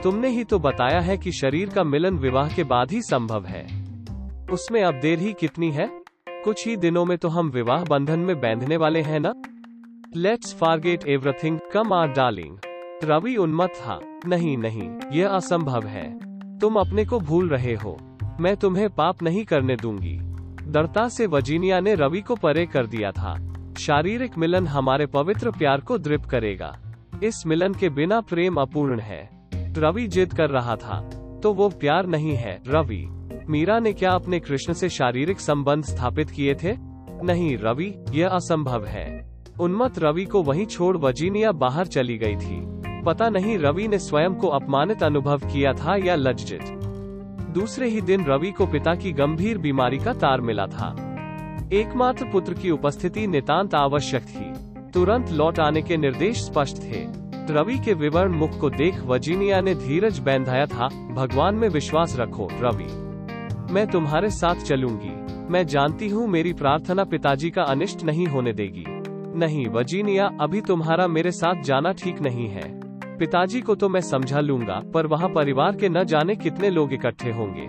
तुमने 0.03 0.29
ही 0.29 0.45
तो 0.45 0.59
बताया 0.59 1.01
है 1.01 1.19
कि 1.19 1.33
शरीर 1.33 1.69
का 1.69 1.85
मिलन 1.85 2.19
विवाह 2.19 2.49
के 2.49 2.65
बाद 2.65 2.93
ही 2.93 3.03
संभव 3.03 3.45
है। 3.45 3.67
उसमें 4.53 4.83
अब 4.83 5.01
देर 5.01 5.19
ही 5.19 5.33
कितनी 5.33 5.71
है? 5.71 6.02
कुछ 6.45 6.69
ही 6.69 6.77
दिनों 6.77 7.05
में 7.05 7.19
तो 7.19 7.29
हम 7.29 7.51
विवाह 7.51 7.85
बंधन 7.85 8.19
में 8.19 8.41
बैंधने 8.41 8.77
वाले 8.77 9.03
हैं 9.03 9.21
ना? 9.21 9.35
Let's 10.17 10.55
forget 10.55 11.05
everything 11.09 11.59
come 11.73 11.93
are 11.93 12.09
darling 12.09 12.57
Ravi 13.05 13.37
उन्मत 13.37 13.69
था। 13.69 14.01
नहीं 14.27 14.59
नहीं, 14.59 14.91
यह 15.13 15.29
असंभव 15.29 15.83
है। 15.83 16.19
तुम 16.59 16.77
अपने 16.77 17.05
को 17.05 17.21
भूल 17.21 17.49
रहे 17.49 17.75
हो। 17.75 18.19
मैं 18.41 18.57
तुम्हें 18.57 18.91
पाप 18.91 19.23
नहीं 19.23 19.45
करने 19.45 19.77
दूँगी। 19.77 20.19
दरता 20.71 21.09
से 21.09 21.27
वजीनिया 21.27 21.81
ने 21.81 21.95
रवि 21.95 22.21
को 22.21 22.37
परे 22.37 22.67
कर 22.67 22.87
दिया 22.87 23.13
था। 23.13 23.55
शारीरिक 23.79 24.39
मिलन 24.39 24.67
हमारे 24.67 25.07
पवित्र 25.07 25.51
प्यार 25.51 25.81
को 25.81 25.99
दृप 25.99 26.25
करेगा। 26.25 26.79
इस 27.23 27.47
मिलन 27.47 27.75
के 27.75 27.89
बिना 27.89 28.21
प्रेम 28.21 28.55
अपूर्ण 28.55 29.01
है। 29.01 29.31
रवि 29.55 30.07
जिद 30.07 30.35
कर 30.35 30.51
रहा 30.51 30.77
था। 30.77 31.11
तो 31.43 31.55
वो 31.55 31.69
प्यार 31.69 32.07
नहीं 32.07 32.35
है, 32.35 32.63
रवि। 32.67 33.22
मीरा 33.51 33.79
ने 33.79 33.93
क्या 33.93 34.11
अपने 34.11 34.41
कृष्ण 34.41 34.73
से 34.73 34.89
शारीरिक 34.89 35.41
संबंध 35.41 35.85
स्थापित 35.85 36.31
किए 36.31 36.55
थे? 36.55 36.77
नहीं, 37.25 37.59
रवि, 37.59 38.05
यह 38.11 38.29
असंभव 38.29 38.85
है। 38.85 39.33
उन्मत 39.61 39.99
रवि 39.99 40.25
को 40.25 40.43
वहीं 40.43 40.67
छोड़ 40.67 40.97
वजीनिया 40.97 41.53
बाहर 41.53 41.87
चली 41.87 42.19
गई 42.19 42.37
थी। 42.37 42.83
पता 43.03 43.29
नहीं 43.29 43.59
रवि 43.59 43.89
ने 43.89 43.99
स्वयं 43.99 44.35
को 44.35 44.49
अपमानित 44.49 45.03
अनुभव 45.03 45.39
किया 45.39 45.73
था 45.73 45.97
या 45.97 46.15
लज्जित। 46.15 46.63
दूसरे 47.51 47.89
ही 47.89 48.01
दिन 48.01 48.25
रवि 48.25 48.51
को 48.51 48.67
पिता 48.67 48.95
की 48.95 49.13
गंभीर 49.13 49.59
बीमारी 49.59 49.99
का 49.99 50.13
तार 50.13 50.41
मिला 50.41 50.67
था। 50.67 50.97
एकमात्र 51.73 52.25
पुत्र 52.25 52.55
की 52.55 52.71
उपस्थिति 52.71 53.27
नितांत 53.27 53.75
आवश्यक 53.75 54.23
थी। 54.23 54.53
तुरंत 54.91 55.31
लौट 55.31 55.61
आने 55.61 55.83
के 55.83 55.97
निर्देश 55.97 56.37
स्पष्ट 56.37 56.77
थे। 56.77 57.23
रवि 57.53 57.79
के 57.79 57.95
विवरण 57.95 58.33
मुख 58.33 58.59
को 58.61 58.71
देख 58.71 59.01
वजीनिया 59.07 59.61
ने 59.61 59.75
धीरज 59.75 60.19
बैंधाया 60.19 60.67
था, 60.67 60.89
भगवान 60.89 61.55
में 61.55 61.69
विश्वास 61.69 62.17
रखो, 62.19 62.49
रवि। 62.53 63.02
मैं 63.73 63.87
तुम्हारे 63.87 64.29
साथ 64.31 64.63
चलूँगी। 64.65 65.11
मैं 65.53 65.65
जानती 65.67 66.09
हूँ 66.09 66.27
मेरी 66.29 66.53
प्रार्थना 66.53 67.05
पिताजी 67.05 67.51
का 67.51 67.63
अनिष्ट 67.65 68.03
नहीं 68.05 68.27
होने 68.27 68.53
देगी। 68.53 68.85
नहीं 69.39 69.67
वजीनिया 69.69 70.27
अभी 70.41 70.61
तुम्हारा 70.61 71.07
मेरे 71.09 71.31
साथ 71.33 71.63
जाना 71.63 71.93
ठीक 71.93 72.21
नहीं 72.23 72.49
है। 72.49 72.65
पिताजी 73.19 73.61
को 73.61 73.75
तो 73.75 73.89
मैं 73.89 74.01
समझा 74.01 74.41
लूँगा, 74.41 74.81
पर 74.95 75.07
वहाँ 75.07 75.29
परिवार 75.29 75.77
के 75.77 75.89
न 75.89 76.05
जाने 76.05 76.37
कितने 76.37 76.71
लोग 76.71 76.93
इकट्ठे 76.93 77.31
होंगे। 77.31 77.67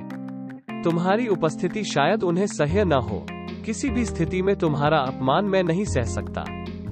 तुम्हारी 0.83 1.27
उपस्थिति 1.27 1.83
शायद 1.83 2.23
उन्हें 2.23 2.47
सह्य 2.47 2.83
न 2.83 3.01
हो। 3.03 3.25
किसी 3.65 3.89
भी 3.89 4.05
स्थिति 4.05 4.41
में 4.41 4.55
तुम्हारा 4.55 4.97
अपमान 4.97 5.45
मैं 5.45 5.63
नहीं 5.63 5.85
सह 5.85 6.03
सकता। 6.09 6.45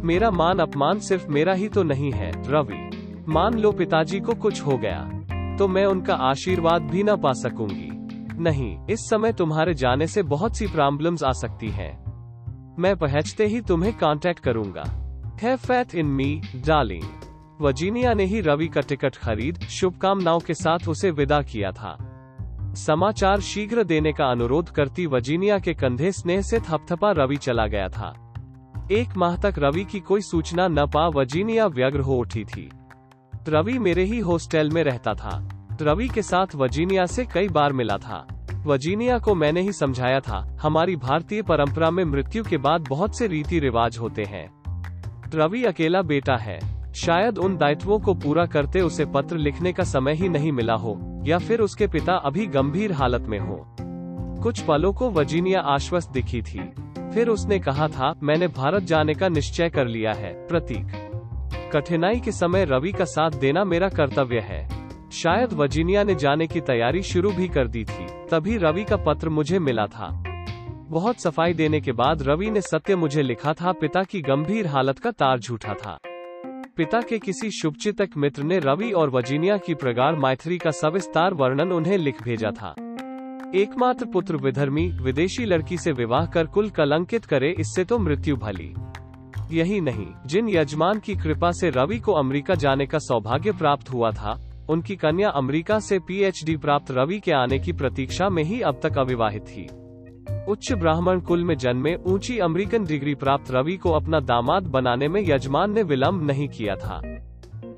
मेरा 0.03 0.31
मान 0.31 0.59
अपमान 0.59 0.99
सिर्फ़ 1.01 1.27
मेरा 1.29 1.53
ही 1.53 1.69
तो 1.69 1.83
नहीं 1.83 2.11
है 2.11 2.31
रवि 2.47 2.89
मान 3.29 3.59
लो 3.59 3.71
पिताजी 3.73 4.19
को 4.19 4.33
कुछ 4.35 4.61
हो 4.61 4.77
गया 4.77 4.99
तो 5.57 5.67
मैं 5.67 5.85
उनका 5.85 6.15
आशीर्वाद 6.25 6.81
भी 6.81 7.03
न 7.03 7.15
पा 7.15 7.33
सकूँगी। 7.35 7.90
नहीं, 8.41 8.87
इस 8.89 8.99
समय 9.09 9.33
तुम्हारे 9.33 9.73
जाने 9.73 10.07
से 10.07 10.23
बहुत 10.23 10.57
सी 10.57 10.67
प्रॉब्लम्स 10.67 11.23
आ 11.23 11.31
सकती 11.31 11.69
हैं। 11.69 12.11
मैं 12.79 12.95
पहुँचते 12.97 13.45
ही 13.45 13.61
तुम्हें 13.61 13.97
कांटेक्ट 13.97 14.39
करूँगा। 14.39 14.83
Have 15.41 15.55
faith 15.57 15.95
in 15.95 16.05
me 16.05 16.41
darling 16.55 17.03
Virginia 17.61 18.13
ने 18.13 18.25
ही 18.25 18.41
रवि 18.41 18.67
का 18.67 18.81
टिकट 18.81 19.15
खरीद, 19.15 19.59
शुभकामनाओं 19.59 20.39
के 20.39 20.53
साथ 20.53 20.87
उसे 20.89 21.11
विदा 21.11 21.41
किया 21.41 21.71
था। 21.71 21.97
समाचार 22.77 23.39
शीघ्र 23.39 23.83
देने 23.83 24.13
का 24.13 24.25
अनुरोध 24.25 24.69
करती 24.69 25.05
वजीनिया 25.05 25.59
के 25.59 25.73
कंधे 25.73 26.11
स्नेह 26.11 26.41
से 26.41 26.59
थपथपा 26.59 27.11
रवि 27.11 27.37
चला 27.37 27.67
गया 27.67 27.89
था। 27.89 28.33
एक 28.91 29.17
माह 29.17 29.37
तक 29.37 29.53
रवि 29.57 29.85
की 29.85 29.99
कोई 29.99 30.21
सूचना 30.21 30.67
न 30.67 30.85
पा 30.87 31.07
वजीनिया 31.07 31.67
व्यग्र 31.67 31.99
हो 31.99 32.15
उठी 32.15 32.43
थी। 32.43 32.69
रवि 33.49 33.79
मेरे 33.79 34.03
ही 34.03 34.19
हॉस्टल 34.19 34.69
में 34.69 34.83
रहता 34.83 35.13
था। 35.13 35.60
रवि 35.81 36.07
के 36.07 36.21
साथ 36.21 36.55
वर्जीनिया 36.55 37.05
से 37.05 37.25
कई 37.25 37.47
बार 37.47 37.73
मिला 37.73 37.97
था। 37.97 38.27
वर्जीनिया 38.63 39.19
को 39.19 39.35
मैंने 39.35 39.61
ही 39.61 39.71
समझाया 39.71 40.19
था, 40.19 40.57
हमारी 40.61 40.95
भारतीय 40.95 41.41
परंपरा 41.41 41.91
में 41.91 42.03
मृत्यु 42.05 42.43
के 42.43 42.57
बाद 42.57 42.87
बहुत 42.89 43.17
से 43.17 43.27
रीति 43.27 43.59
रिवाज 43.59 43.97
होते 43.97 44.23
हैं। 44.23 44.49
रवि 45.33 45.63
अकेला 45.63 46.01
बेटा 46.01 46.37
है। 46.37 46.59
शायद 46.93 47.37
उन 47.37 47.57
दायित्वों 47.57 47.99
को 47.99 48.13
पूरा 48.13 48.45
करते 48.45 48.81
उसे 48.81 49.05
पत्र 49.05 49.37
लिखने 49.37 49.73
का 49.73 49.83
समय 49.83 50.13
ही 50.13 50.29
नहीं 50.29 50.51
मिला 50.51 50.73
हो, 50.73 51.23
या 51.25 51.37
फिर 51.37 51.59
उसके 51.59 51.87
पिता 51.87 52.13
अभी 52.13 52.45
गंभीर 52.45 52.91
हालत 52.91 53.21
में 53.21 53.39
हो। 53.39 53.75
कुछ 54.43 54.59
पलों 54.59 54.93
को 54.93 55.09
वर्जीनिया 55.09 55.59
आश्वस्त 55.59 56.11
दिखी 56.11 56.41
थी। 56.41 56.73
फिर 57.13 57.27
उसने 57.27 57.59
कहा 57.59 57.87
था, 57.87 58.13
मैंने 58.23 58.47
भारत 58.47 58.83
जाने 58.83 59.13
का 59.13 59.29
निश्चय 59.29 59.69
कर 59.69 59.87
लिया 59.87 60.13
है, 60.13 60.47
प्रतीक। 60.47 61.71
कठिनाई 61.73 62.19
के 62.19 62.31
समय 62.31 62.65
रवि 62.65 62.91
का 62.91 63.05
साथ 63.05 63.31
देना 63.31 63.63
मेरा 63.63 63.89
कर्तव्य 63.89 64.39
है। 64.39 64.80
शायद 65.11 65.53
वर्जीनिया 65.53 66.03
ने 66.03 66.15
जाने 66.15 66.47
की 66.47 66.59
तैयारी 66.61 67.01
शुरू 67.03 67.31
भी 67.31 67.47
कर 67.47 67.67
दी 67.67 67.83
थी, 67.83 68.05
तभी 68.31 68.57
रवि 68.57 68.83
का 68.83 68.97
पत्र 68.97 69.29
मुझे 69.29 69.59
मिला 69.59 69.85
था। 69.85 70.07
बहुत 70.89 71.21
सफ़ाई 71.21 71.53
देने 71.53 71.81
के 71.81 71.91
बाद 71.91 72.21
रवि 72.21 72.49
ने 72.49 72.61
सत्य 72.61 72.95
मुझे 72.95 73.21
लिखा 73.21 73.53
था, 73.53 73.71
पिता 73.71 74.03
की 74.03 74.21
गंभीर 74.21 74.67
हालत 74.67 74.99
का 74.99 75.11
तार 75.11 75.39
झूठा 75.39 75.73
था। 75.73 75.97
पिता 76.77 77.01
के 77.01 77.19
किसी 77.19 77.51
शुभचितक 77.51 78.09
मित्र 78.17 78.43
ने 78.43 78.59
रवि 78.59 78.91
और 78.91 79.09
वजीनिया 79.09 79.57
की 79.57 79.73
प्रगाढ़ 79.73 80.15
मैत्री 80.15 80.57
का 80.57 80.71
सविस्तार 80.71 81.33
वर्णन 81.33 81.71
उन्हें 81.71 81.97
लिख 81.97 82.21
भेजा 82.23 82.51
था। 82.51 82.73
एकमात्र 83.55 84.05
पुत्र 84.05 84.35
विधर्मी, 84.35 84.87
विदेशी 85.01 85.45
लड़की 85.45 85.77
से 85.77 85.91
विवाह 85.91 86.25
कर 86.25 86.45
कुल 86.45 86.69
कलंकित 86.69 87.25
करे, 87.25 87.49
इससे 87.59 87.83
तो 87.83 87.97
मृत्यु 87.99 88.35
भली। 88.35 88.73
यही 89.57 89.81
नहीं, 89.81 90.07
जिन 90.25 90.49
यजमान 90.49 90.99
की 90.99 91.15
कृपा 91.15 91.51
से 91.51 91.69
रवि 91.69 91.99
को 91.99 92.11
अमेरिका 92.11 92.55
जाने 92.55 92.85
का 92.85 92.99
सौभाग्य 92.99 93.51
प्राप्त 93.51 93.89
हुआ 93.89 94.11
था 94.11 94.50
उनकी 94.71 94.95
कन्या 94.95 95.29
अमेरिका 95.29 95.79
से 95.79 95.99
पीएचडी 95.99 96.57
प्राप्त 96.57 96.91
रवि 96.91 97.19
के 97.19 97.31
आने 97.31 97.59
की 97.59 97.73
प्रतीक्षा 97.73 98.29
में 98.29 98.43
ही 98.43 98.61
अब 98.61 98.79
तक 98.83 98.97
अविवाहित 98.97 99.41
थी। 99.41 99.67
उच्च 100.51 100.73
ब्राह्मण 100.73 101.19
कुल 101.19 101.43
में 101.43 101.57
जन्मे 101.57 101.95
ऊँची 101.95 102.37
अमेरिकन 102.39 102.85
डिग्री 102.85 103.15
प्राप्त 103.15 103.51
रवि 103.51 103.77
को 103.77 103.91
अपना 103.91 104.19
दामाद 104.19 104.63
बनाने 104.63 105.07
में 105.07 105.21
यजमान 105.27 105.71
ने 105.71 105.83
विलंब 105.83 106.23
नहीं 106.23 106.47
किया 106.49 106.75
था। 106.75 107.01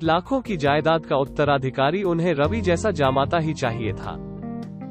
लाखों 0.02 0.40
की 0.40 0.56
जायदाद 0.56 1.06
का 1.06 1.16
उत्तराधिकारी 1.16 2.02
उन्हें 2.02 2.34
रवि 2.34 2.60
जैसा 2.60 2.90
जामाता 2.90 3.38
ही 3.38 3.54
चाहिए 3.54 3.92
था। 3.92 4.12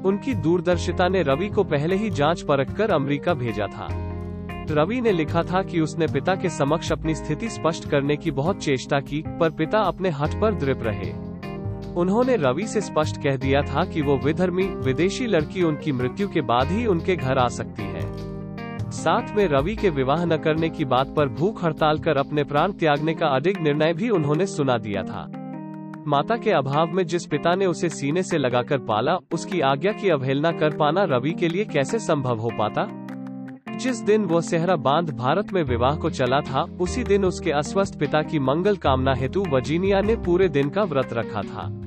उनकी 0.05 0.33
दूरदर्शिता 0.33 1.07
ने 1.07 1.23
रवि 1.23 1.49
को 1.49 1.63
पहले 1.63 1.95
ही 1.95 2.09
जाँच 2.09 2.41
परख 2.41 2.73
कर 2.73 2.91
अमरीका 2.91 3.33
भेजा 3.33 3.67
था। 3.67 3.87
रवि 4.69 5.01
ने 5.01 5.11
लिखा 5.11 5.43
था 5.43 5.63
कि 5.63 5.79
उसने 5.79 6.07
पिता 6.07 6.35
के 6.35 6.49
समक्ष 6.49 6.91
अपनी 6.91 7.15
स्थिति 7.15 7.49
स्पष्ट 7.49 7.89
करने 7.89 8.17
की 8.17 8.31
बहुत 8.31 8.63
चेष्टा 8.63 8.99
की, 8.99 9.23
पर 9.39 9.49
पिता 9.49 9.79
अपने 9.79 10.09
हट 10.09 10.41
पर 10.41 10.53
दृढ़ 10.53 10.77
रहे। 10.77 11.32
उन्होंने 11.97 12.35
रवि 12.35 12.67
से 12.67 12.81
स्पष्ट 12.81 13.23
कह 13.23 13.35
दिया 13.35 13.61
था 13.61 13.85
कि 13.85 14.01
वो 14.01 14.17
विधर्मी, 14.17 14.63
विदेशी 14.63 15.27
लड़की 15.27 15.63
उनकी 15.63 15.91
मृत्यु 15.91 16.27
के 16.27 16.41
बाद 16.41 16.67
ही 16.67 16.85
उनके 16.85 17.15
घर 17.15 17.37
आ 17.37 17.47
सकती 17.47 17.83
है। 17.83 18.13
साथ 18.91 19.35
में 19.35 19.47
रवि 19.47 19.75
के 19.75 19.89
विवाह 19.89 20.25
न 20.25 20.37
करने 20.37 20.69
की 20.69 20.85
बात 20.85 21.15
पर 21.15 21.29
भूख 21.29 21.63
हड़ताल 21.63 21.99
कर 21.99 22.17
अपने 22.17 22.43
प्राण 22.43 22.71
त्यागने 22.71 23.13
का 23.13 23.27
अडिग 23.27 23.61
निर्णय 23.61 23.93
भी 23.93 24.09
उन्होंने 24.09 24.45
सुना 24.45 24.77
दिया 24.77 25.03
था। 25.03 25.31
माता 26.07 26.37
के 26.37 26.51
अभाव 26.51 26.87
में 26.87 27.05
जिस 27.05 27.25
पिता 27.25 27.55
ने 27.55 27.65
उसे 27.65 27.89
सीने 27.89 28.23
से 28.23 28.37
लगाकर 28.37 28.77
पाला, 28.77 29.17
उसकी 29.33 29.59
आज्ञा 29.59 29.91
की 29.91 30.09
अवहेलना 30.09 30.51
कर 30.51 30.77
पाना 30.77 31.03
रवि 31.03 31.31
के 31.31 31.47
लिए 31.47 31.65
कैसे 31.65 31.99
संभव 31.99 32.37
हो 32.37 32.51
पाता? 32.59 32.87
जिस 33.77 34.01
दिन 34.01 34.25
वो 34.25 34.41
सेहरा 34.41 34.75
बाँध 34.75 35.09
भारत 35.09 35.53
में 35.53 35.63
विवाह 35.63 35.95
को 35.95 36.09
चला 36.09 36.41
था, 36.41 36.61
उसी 36.61 37.03
दिन 37.03 37.25
उसके 37.25 37.51
अस्वस्थ 37.51 37.99
पिता 37.99 38.21
की 38.21 38.39
मंगल 38.39 38.75
कामना 38.75 39.13
हेतु 39.13 39.45
वर्जीनिया 39.49 40.01
ने 40.01 40.15
पूरे 40.15 40.49
दिन 40.49 40.69
का 40.69 40.83
व्रत 40.83 41.13
रखा 41.13 41.41
था। 41.41 41.79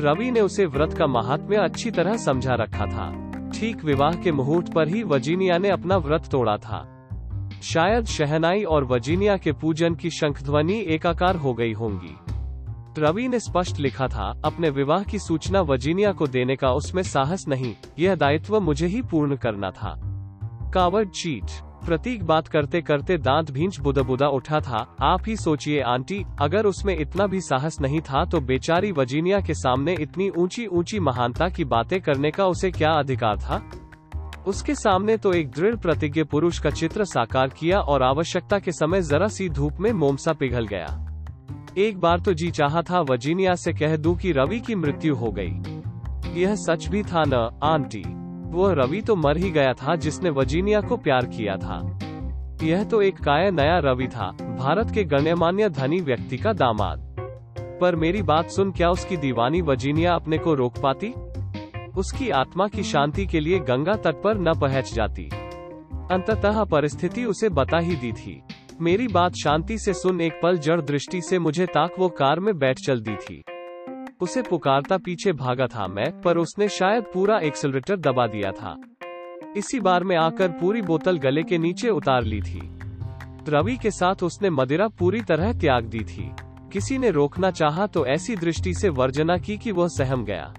रवि 0.00 0.30
ने 0.30 0.40
उसे 0.40 0.66
व्रत 0.66 0.92
का 0.92 1.06
महात्म्य 1.06 1.56
अच्छी 1.56 1.90
तरह 1.90 2.16
समझा 2.16 2.54
रखा 2.54 2.86
था, 2.86 3.10
ठीक 3.50 3.84
विवाह 3.84 4.14
के 4.14 4.32
मुहूर्त 4.32 4.72
पर 4.72 4.88
ही 4.88 5.02
वजीनिया 5.02 5.58
ने 5.58 5.68
अपना 5.68 5.96
व्रत 5.96 6.28
तोड़ा 6.30 6.56
था। 6.56 6.84
शायद 7.62 8.04
शहनाई 8.04 8.62
और 8.62 8.84
वजीनिया 8.84 9.36
के 9.36 9.52
पूजन 9.52 9.94
की 9.94 10.10
शंखध्वनि 10.10 10.78
एकाकार 10.86 11.36
हो 11.36 11.54
गई 11.54 11.72
होंगी। 11.72 12.14
रवि 12.98 13.26
ने 13.28 13.38
स्पष्ट 13.40 13.78
लिखा 13.78 14.08
था, 14.08 14.32
अपने 14.44 14.70
विवाह 14.70 15.02
की 15.02 15.18
सूचना 15.18 15.60
वजीनिया 15.60 16.12
को 16.12 16.26
देने 16.26 16.56
का 16.56 16.72
उसमें 16.72 17.02
साहस 17.02 17.44
नहीं, 17.48 17.74
यह 17.98 18.14
दायित्व 18.14 18.60
मुझे 18.60 18.86
ही 18.86 19.02
पूर्ण 19.02 19.36
करना 19.36 19.70
था। 19.70 19.94
Coward 20.74 21.10
cheat. 21.10 21.44
प्रतीक 21.86 22.24
बात 22.24 22.48
करते 22.48 22.80
करते 22.80 23.16
दांत 23.18 23.50
भींच 23.50 23.78
बुदा 23.80 24.02
बुदा 24.02 24.26
उठा 24.28 24.60
था। 24.60 24.96
आप 25.02 25.22
ही 25.26 25.36
सोचिए, 25.36 25.80
आंटी, 25.80 26.24
अगर 26.40 26.66
उसमें 26.66 26.96
इतना 26.98 27.26
भी 27.26 27.40
साहस 27.40 27.80
नहीं 27.80 28.00
था 28.00 28.24
तो 28.24 28.40
बेचारी 28.40 28.92
वजीनिया 28.92 29.40
के 29.40 29.54
सामने 29.54 29.96
इतनी 30.00 30.28
ऊँची 30.38 30.66
ऊँची 30.66 31.00
महानता 31.00 31.48
की 31.48 31.64
बातें 31.64 32.00
करने 32.00 32.30
का 32.30 32.46
उसे 32.46 32.70
क्या 32.70 32.90
अधिकार 32.90 33.38
था? 33.38 33.62
उसके 34.46 34.74
सामने 34.74 35.16
तो 35.16 35.32
एक 35.32 35.50
दृढ़ 35.50 35.76
प्रतिज्ञ 35.76 36.24
पुरुष 36.24 36.58
का 36.58 36.70
चित्र 36.70 37.04
साकार 37.04 37.48
किया 37.48 37.78
और 37.80 38.02
आवश्यकता 38.02 38.58
के 38.58 38.72
समय 38.72 39.02
जरा 39.02 39.28
सी 39.28 39.48
धूप 39.48 39.80
में 39.80 39.92
मोमसा 39.92 40.32
पिघल 40.32 40.66
गया। 40.66 40.86
एक 41.78 41.98
बार 41.98 42.20
तो 42.20 42.32
जी 42.32 42.50
चाहा 42.50 42.82
था 42.82 43.00
वजीनिया 43.00 43.54
से 43.54 43.72
कह 43.72 43.96
दूँ 43.96 44.16
कि 44.16 44.32
रवि 44.32 44.60
की 44.60 44.74
मृत्यु 44.74 45.14
हो 45.14 45.32
गई। 45.38 46.40
यह 46.40 46.54
सच 46.54 46.86
भी 46.86 47.02
था 47.02 47.24
न, 47.26 47.58
आंटी? 47.64 48.25
वह 48.56 48.72
रवि 48.72 49.00
तो 49.00 49.16
मर 49.16 49.36
ही 49.36 49.50
गया 49.50 49.72
था 49.72 49.96
जिसने 49.96 50.30
वजीनिया 50.30 50.80
को 50.80 50.96
प्यार 50.96 51.26
किया 51.26 51.56
था। 51.56 51.98
यह 52.62 52.84
तो 52.84 53.02
एक 53.02 53.16
काया 53.16 53.50
नया 53.50 53.78
रवि 53.78 54.06
था, 54.06 54.30
भारत 54.32 54.90
के 54.90 55.04
गण्यमान्य 55.04 55.68
धनी 55.68 56.00
व्यक्ति 56.00 56.36
का 56.36 56.52
दामाद। 56.52 57.04
पर 57.80 57.96
मेरी 57.96 58.22
बात 58.22 58.50
सुन 58.50 58.70
क्या 58.72 58.90
उसकी 58.90 59.16
दीवानी 59.16 59.60
वजीनिया 59.62 60.14
अपने 60.14 60.38
को 60.38 60.54
रोक 60.54 60.78
पाती? 60.78 61.12
उसकी 61.96 62.30
आत्मा 62.30 62.68
की 62.68 62.82
शांति 62.82 63.26
के 63.26 63.40
लिए 63.40 63.58
गंगा 63.58 63.94
तट 63.94 64.22
पर 64.22 64.38
न 64.38 64.54
पहच 64.60 64.92
जाती। 64.94 65.28
अंततः 66.12 66.64
परिस्थिति 66.64 67.24
उसे 67.24 67.48
बता 67.48 67.78
ही 67.78 67.96
दी 67.96 68.12
थी। 68.12 68.40
मेरी 68.80 69.08
बात 69.08 69.34
शांति 69.34 69.78
से 69.78 69.94
सुन 69.94 70.20
एक 70.20 70.40
पल 70.42 70.58
जड़ 70.58 70.80
दृष्टि 70.80 71.20
से 71.20 71.38
मुझे 71.38 71.66
ताक 71.66 71.94
वो 71.98 72.08
कार 72.08 72.40
में 72.40 72.58
बैठ 72.58 72.76
चल 72.86 73.00
दी 73.00 73.16
थी। 73.16 73.42
उसे 74.20 74.42
पुकारता 74.42 74.96
पीछे 74.96 75.32
भागा 75.32 75.66
था 75.66 75.86
मैं, 75.86 76.20
पर 76.20 76.36
उसने 76.36 76.68
शायद 76.68 77.04
पूरा 77.14 77.38
एक्सलरेटर 77.38 77.96
दबा 77.96 78.26
दिया 78.26 78.52
था। 78.52 78.76
इसी 79.56 79.80
बार 79.80 80.04
में 80.04 80.16
आकर 80.16 80.48
पूरी 80.48 80.82
बोतल 80.82 81.18
गले 81.18 81.42
के 81.42 81.58
नीचे 81.58 81.88
उतार 81.88 82.24
ली 82.24 82.40
थी। 82.42 82.60
रवि 83.48 83.76
के 83.76 83.90
साथ 83.90 84.22
उसने 84.22 84.50
मदिरा 84.50 84.88
पूरी 84.88 85.20
तरह 85.20 85.52
त्याग 85.52 85.84
दी 85.84 86.00
थी। 86.00 86.30
किसी 86.72 86.98
ने 86.98 87.10
रोकना 87.10 87.50
चाहा 87.50 87.86
तो 87.86 88.06
ऐसी 88.06 88.36
दृष्टि 88.36 88.74
से 88.74 88.88
वर्जना 88.88 89.36
की 89.38 89.58
कि 89.58 89.72
वह 89.72 89.88
सहम 89.88 90.24
गया। 90.24 90.54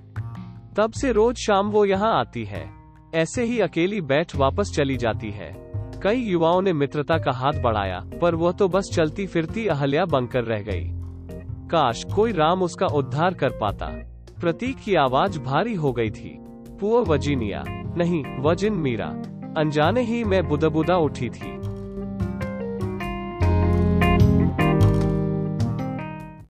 तब 0.77 0.91
से 0.91 1.11
रोज 1.11 1.35
शाम 1.35 1.69
वो 1.69 1.85
यहाँ 1.85 2.19
आती 2.19 2.43
है। 2.43 2.69
ऐसे 3.15 3.43
ही 3.43 3.59
अकेली 3.59 4.01
बैठ 4.01 4.35
वापस 4.35 4.71
चली 4.75 4.97
जाती 4.97 5.31
है। 5.31 5.51
कई 6.03 6.21
युवाओं 6.21 6.61
ने 6.61 6.73
मित्रता 6.73 7.17
का 7.17 7.31
हाथ 7.31 7.53
बढ़ाया, 7.53 7.99
पर 8.21 8.35
वह 8.35 8.51
तो 8.51 8.67
बस 8.67 8.89
चलती 8.93 9.27
फिरती 9.27 9.67
अहल्या 9.67 10.05
बनकर 10.05 10.43
रह 10.43 10.61
गई। 10.61 10.96
काश 11.67 12.05
कोई 12.15 12.31
राम 12.31 12.63
उसका 12.63 12.87
उद्धार 12.87 13.33
कर 13.33 13.49
पाता। 13.49 13.85
प्रतीक 14.41 14.77
की 14.77 14.95
आवाज़ 14.95 15.39
भारी 15.39 15.73
हो 15.73 15.93
गई 15.93 16.09
थी। 16.09 16.37
पुअ 16.79 17.01
वजीनिया, 17.05 17.63
नहीं, 17.67 18.23
वजिन 18.39 18.73
मीरा, 18.73 19.07
अनजाने 19.57 20.01
ही 20.01 20.23
मैं 20.23 20.47
बुदा 20.47 20.69
बुदा 20.69 20.97
उठी 20.97 21.29
थी। 21.29 21.57